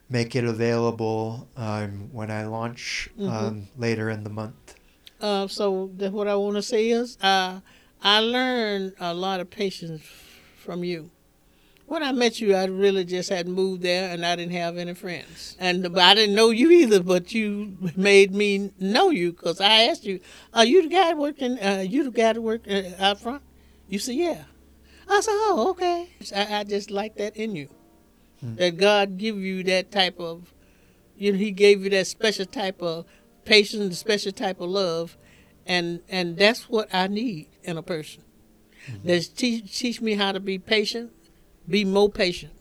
make 0.08 0.34
it 0.36 0.44
available 0.44 1.48
um, 1.56 2.08
when 2.12 2.30
I 2.30 2.44
launch 2.46 3.08
Mhm. 3.18 3.28
um, 3.28 3.68
later 3.76 4.10
in 4.10 4.24
the 4.24 4.30
month. 4.30 4.74
Uh, 5.20 5.46
so 5.46 5.86
what 5.86 6.26
I 6.28 6.34
want 6.34 6.56
to 6.56 6.62
say 6.62 6.90
is, 6.90 7.16
uh, 7.22 7.60
I 8.02 8.18
learned 8.20 8.94
a 8.98 9.14
lot 9.14 9.40
of 9.40 9.50
patience 9.50 10.02
from 10.56 10.82
you. 10.84 11.10
When 11.86 12.02
I 12.02 12.12
met 12.12 12.40
you, 12.40 12.54
I 12.54 12.64
really 12.64 13.04
just 13.04 13.28
had 13.28 13.46
moved 13.46 13.82
there, 13.82 14.10
and 14.10 14.24
I 14.24 14.36
didn't 14.36 14.52
have 14.52 14.78
any 14.78 14.94
friends, 14.94 15.56
and 15.60 15.82
but 15.82 15.98
I 16.02 16.14
didn't 16.14 16.34
know 16.34 16.50
you 16.50 16.70
either. 16.70 17.02
But 17.02 17.34
you 17.34 17.76
made 17.96 18.32
me 18.34 18.70
know 18.78 19.10
you 19.10 19.32
because 19.32 19.60
I 19.60 19.82
asked 19.84 20.04
you, 20.04 20.20
"Are 20.54 20.64
you 20.64 20.82
the 20.82 20.88
guy 20.88 21.12
working? 21.14 21.58
Uh, 21.58 21.84
you 21.86 22.04
the 22.04 22.10
guy 22.10 22.32
that 22.32 22.40
work 22.40 22.62
uh, 22.68 22.82
out 22.98 23.20
front?" 23.20 23.42
You 23.88 23.98
said, 23.98 24.14
"Yeah." 24.14 24.44
I 25.08 25.20
said, 25.20 25.32
"Oh, 25.34 25.66
okay." 25.70 26.08
I, 26.34 26.60
I 26.60 26.64
just 26.64 26.90
like 26.90 27.16
that 27.16 27.36
in 27.36 27.54
you, 27.56 27.68
Hmm. 28.40 28.54
that 28.56 28.76
God 28.78 29.18
give 29.18 29.36
you 29.36 29.62
that 29.64 29.90
type 29.92 30.18
of, 30.18 30.54
you 31.16 31.32
know, 31.32 31.38
He 31.38 31.50
gave 31.50 31.84
you 31.84 31.90
that 31.90 32.06
special 32.06 32.46
type 32.46 32.80
of 32.80 33.04
patience, 33.44 33.98
special 33.98 34.32
type 34.32 34.60
of 34.60 34.70
love, 34.70 35.18
and 35.66 36.00
and 36.08 36.38
that's 36.38 36.70
what 36.70 36.88
I 36.94 37.08
need 37.08 37.48
in 37.64 37.76
a 37.76 37.82
person. 37.82 38.22
That's 39.04 39.28
teach 39.28 39.76
teach 39.78 40.00
me 40.00 40.14
how 40.14 40.32
to 40.32 40.40
be 40.40 40.58
patient, 40.58 41.12
be 41.68 41.84
more 41.84 42.10
patient, 42.10 42.52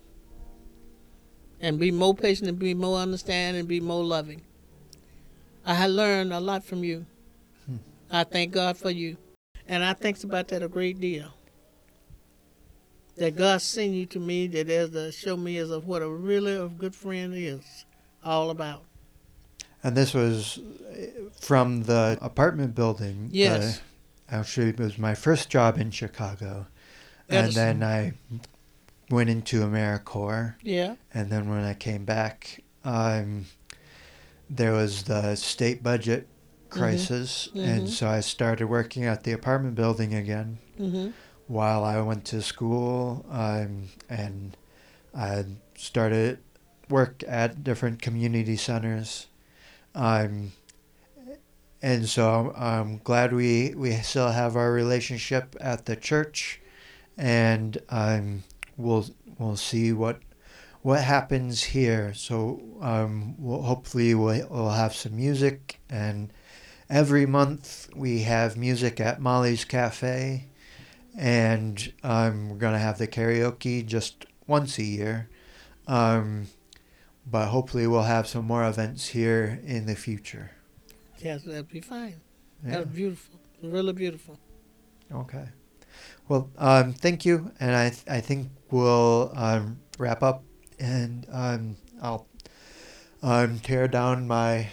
and 1.59 1.79
be 1.79 1.91
more 1.91 2.15
patient 2.15 2.49
and 2.49 2.59
be 2.59 2.73
more 2.73 2.97
understanding 2.99 3.59
and 3.59 3.67
be 3.67 3.79
more 3.79 4.03
loving. 4.03 4.41
I 5.65 5.75
have 5.75 5.91
learned 5.91 6.33
a 6.33 6.39
lot 6.39 6.63
from 6.63 6.83
you. 6.83 7.05
Hmm. 7.65 7.77
I 8.09 8.23
thank 8.23 8.53
God 8.53 8.77
for 8.77 8.89
you, 8.89 9.17
and 9.67 9.83
I 9.83 9.93
think 9.93 10.23
about 10.23 10.47
that 10.49 10.63
a 10.63 10.67
great 10.67 10.99
deal. 10.99 11.33
That 13.17 13.35
God 13.35 13.61
sent 13.61 13.91
you 13.91 14.05
to 14.07 14.19
me, 14.19 14.47
that 14.47 14.69
is 14.69 14.91
to 14.91 15.11
show 15.11 15.37
me 15.37 15.57
as 15.57 15.69
of 15.69 15.85
what 15.85 16.01
a 16.01 16.09
really 16.09 16.55
a 16.55 16.67
good 16.67 16.95
friend 16.95 17.33
is 17.35 17.85
all 18.23 18.49
about. 18.49 18.83
And 19.83 19.97
this 19.97 20.13
was 20.13 20.59
uh, 20.59 21.05
from 21.39 21.83
the 21.83 22.17
apartment 22.21 22.75
building. 22.75 23.29
Yes. 23.31 23.79
Uh, 24.31 24.35
actually, 24.35 24.69
it 24.69 24.79
was 24.79 24.97
my 24.97 25.15
first 25.15 25.49
job 25.49 25.79
in 25.79 25.91
Chicago. 25.91 26.67
Edison. 27.29 27.69
And 27.69 27.81
then 27.81 27.89
I 27.89 28.13
went 29.11 29.29
into 29.29 29.61
AmeriCorps. 29.61 30.55
Yeah. 30.63 30.95
And 31.13 31.29
then 31.29 31.49
when 31.49 31.63
I 31.63 31.73
came 31.73 32.05
back, 32.05 32.63
um, 32.83 33.45
there 34.49 34.71
was 34.73 35.03
the 35.03 35.35
state 35.35 35.83
budget 35.83 36.27
crisis. 36.69 37.49
Mhm. 37.53 37.67
And 37.67 37.89
so 37.89 38.07
I 38.07 38.21
started 38.21 38.65
working 38.67 39.03
at 39.05 39.23
the 39.23 39.31
apartment 39.31 39.75
building 39.75 40.13
again. 40.13 40.57
Mm-hmm. 40.79 41.11
while 41.47 41.83
I 41.83 41.99
went 41.99 42.23
to 42.25 42.41
school, 42.41 43.25
um, 43.29 43.89
and 44.09 44.55
I 45.13 45.43
started 45.75 46.39
work 46.89 47.23
at 47.27 47.61
different 47.61 48.01
community 48.01 48.55
centers. 48.55 49.27
Um, 49.93 50.53
and 51.81 52.07
so 52.07 52.53
I'm 52.55 52.99
glad 53.03 53.33
we, 53.33 53.73
we 53.75 53.91
still 53.97 54.29
have 54.29 54.55
our 54.55 54.71
relationship 54.71 55.55
at 55.59 55.85
the 55.87 55.95
church, 55.97 56.61
and 57.17 57.77
um, 57.89 58.43
we'll 58.81 59.05
we'll 59.37 59.55
see 59.55 59.93
what 59.93 60.19
what 60.81 61.03
happens 61.03 61.63
here. 61.63 62.13
So 62.13 62.61
um, 62.81 63.35
we'll, 63.37 63.61
hopefully 63.61 64.15
we'll, 64.15 64.47
we'll 64.49 64.69
have 64.69 64.95
some 64.95 65.15
music, 65.15 65.79
and 65.89 66.31
every 66.89 67.25
month 67.25 67.89
we 67.95 68.23
have 68.23 68.57
music 68.57 68.99
at 68.99 69.21
Molly's 69.21 69.65
Cafe 69.65 70.47
and 71.17 71.91
um, 72.03 72.49
we're 72.49 72.57
gonna 72.57 72.79
have 72.79 72.97
the 72.97 73.07
karaoke 73.07 73.85
just 73.85 74.25
once 74.47 74.77
a 74.77 74.83
year. 74.83 75.29
Um, 75.87 76.47
but 77.29 77.47
hopefully, 77.47 77.87
we'll 77.87 78.03
have 78.03 78.27
some 78.27 78.45
more 78.45 78.67
events 78.67 79.07
here 79.07 79.59
in 79.65 79.85
the 79.85 79.95
future. 79.95 80.51
Yes, 81.19 81.43
that'd 81.43 81.69
be 81.69 81.81
fine. 81.81 82.19
Yeah. 82.65 82.77
That's 82.77 82.89
beautiful. 82.89 83.39
Really 83.61 83.93
beautiful. 83.93 84.39
Okay. 85.11 85.45
Well, 86.27 86.49
um, 86.57 86.93
thank 86.93 87.25
you, 87.25 87.51
and 87.59 87.75
I 87.75 87.89
th- 87.89 88.03
I 88.07 88.21
think 88.21 88.49
we'll 88.71 89.31
um, 89.35 89.79
wrap 89.97 90.23
up, 90.23 90.43
and 90.79 91.25
um, 91.31 91.75
I'll 92.01 92.27
um, 93.21 93.59
tear 93.59 93.87
down 93.87 94.27
my 94.27 94.67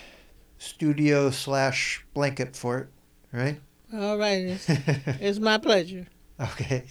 studio 0.59 1.31
slash 1.31 2.04
blanket 2.14 2.54
fort. 2.57 2.92
Right. 3.33 3.61
All 3.92 4.16
right. 4.18 4.42
It's, 4.57 4.66
it's 5.20 5.38
my 5.38 5.59
pleasure. 5.59 6.07
okay. 6.40 6.85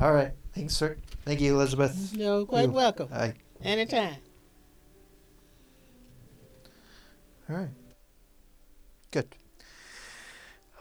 All 0.00 0.12
right. 0.12 0.32
Thanks, 0.54 0.76
sir. 0.76 0.96
Thank 1.24 1.40
you, 1.40 1.54
Elizabeth. 1.54 2.12
You're 2.14 2.46
quite 2.46 2.66
You- 2.66 2.72
welcome. 2.72 3.08
Bye. 3.08 3.34
Anytime. 3.62 4.16
All 7.48 7.56
right. 7.56 7.68
Good. 9.10 9.34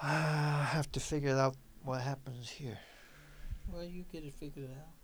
I 0.02 0.68
have 0.72 0.92
to 0.94 1.00
figure 1.00 1.38
out 1.38 1.56
what 1.86 2.02
happens 2.02 2.50
here. 2.50 2.80
Well, 3.72 3.84
you 3.84 4.04
get 4.12 4.24
it 4.24 4.34
figured 4.34 4.72
out. 4.72 4.95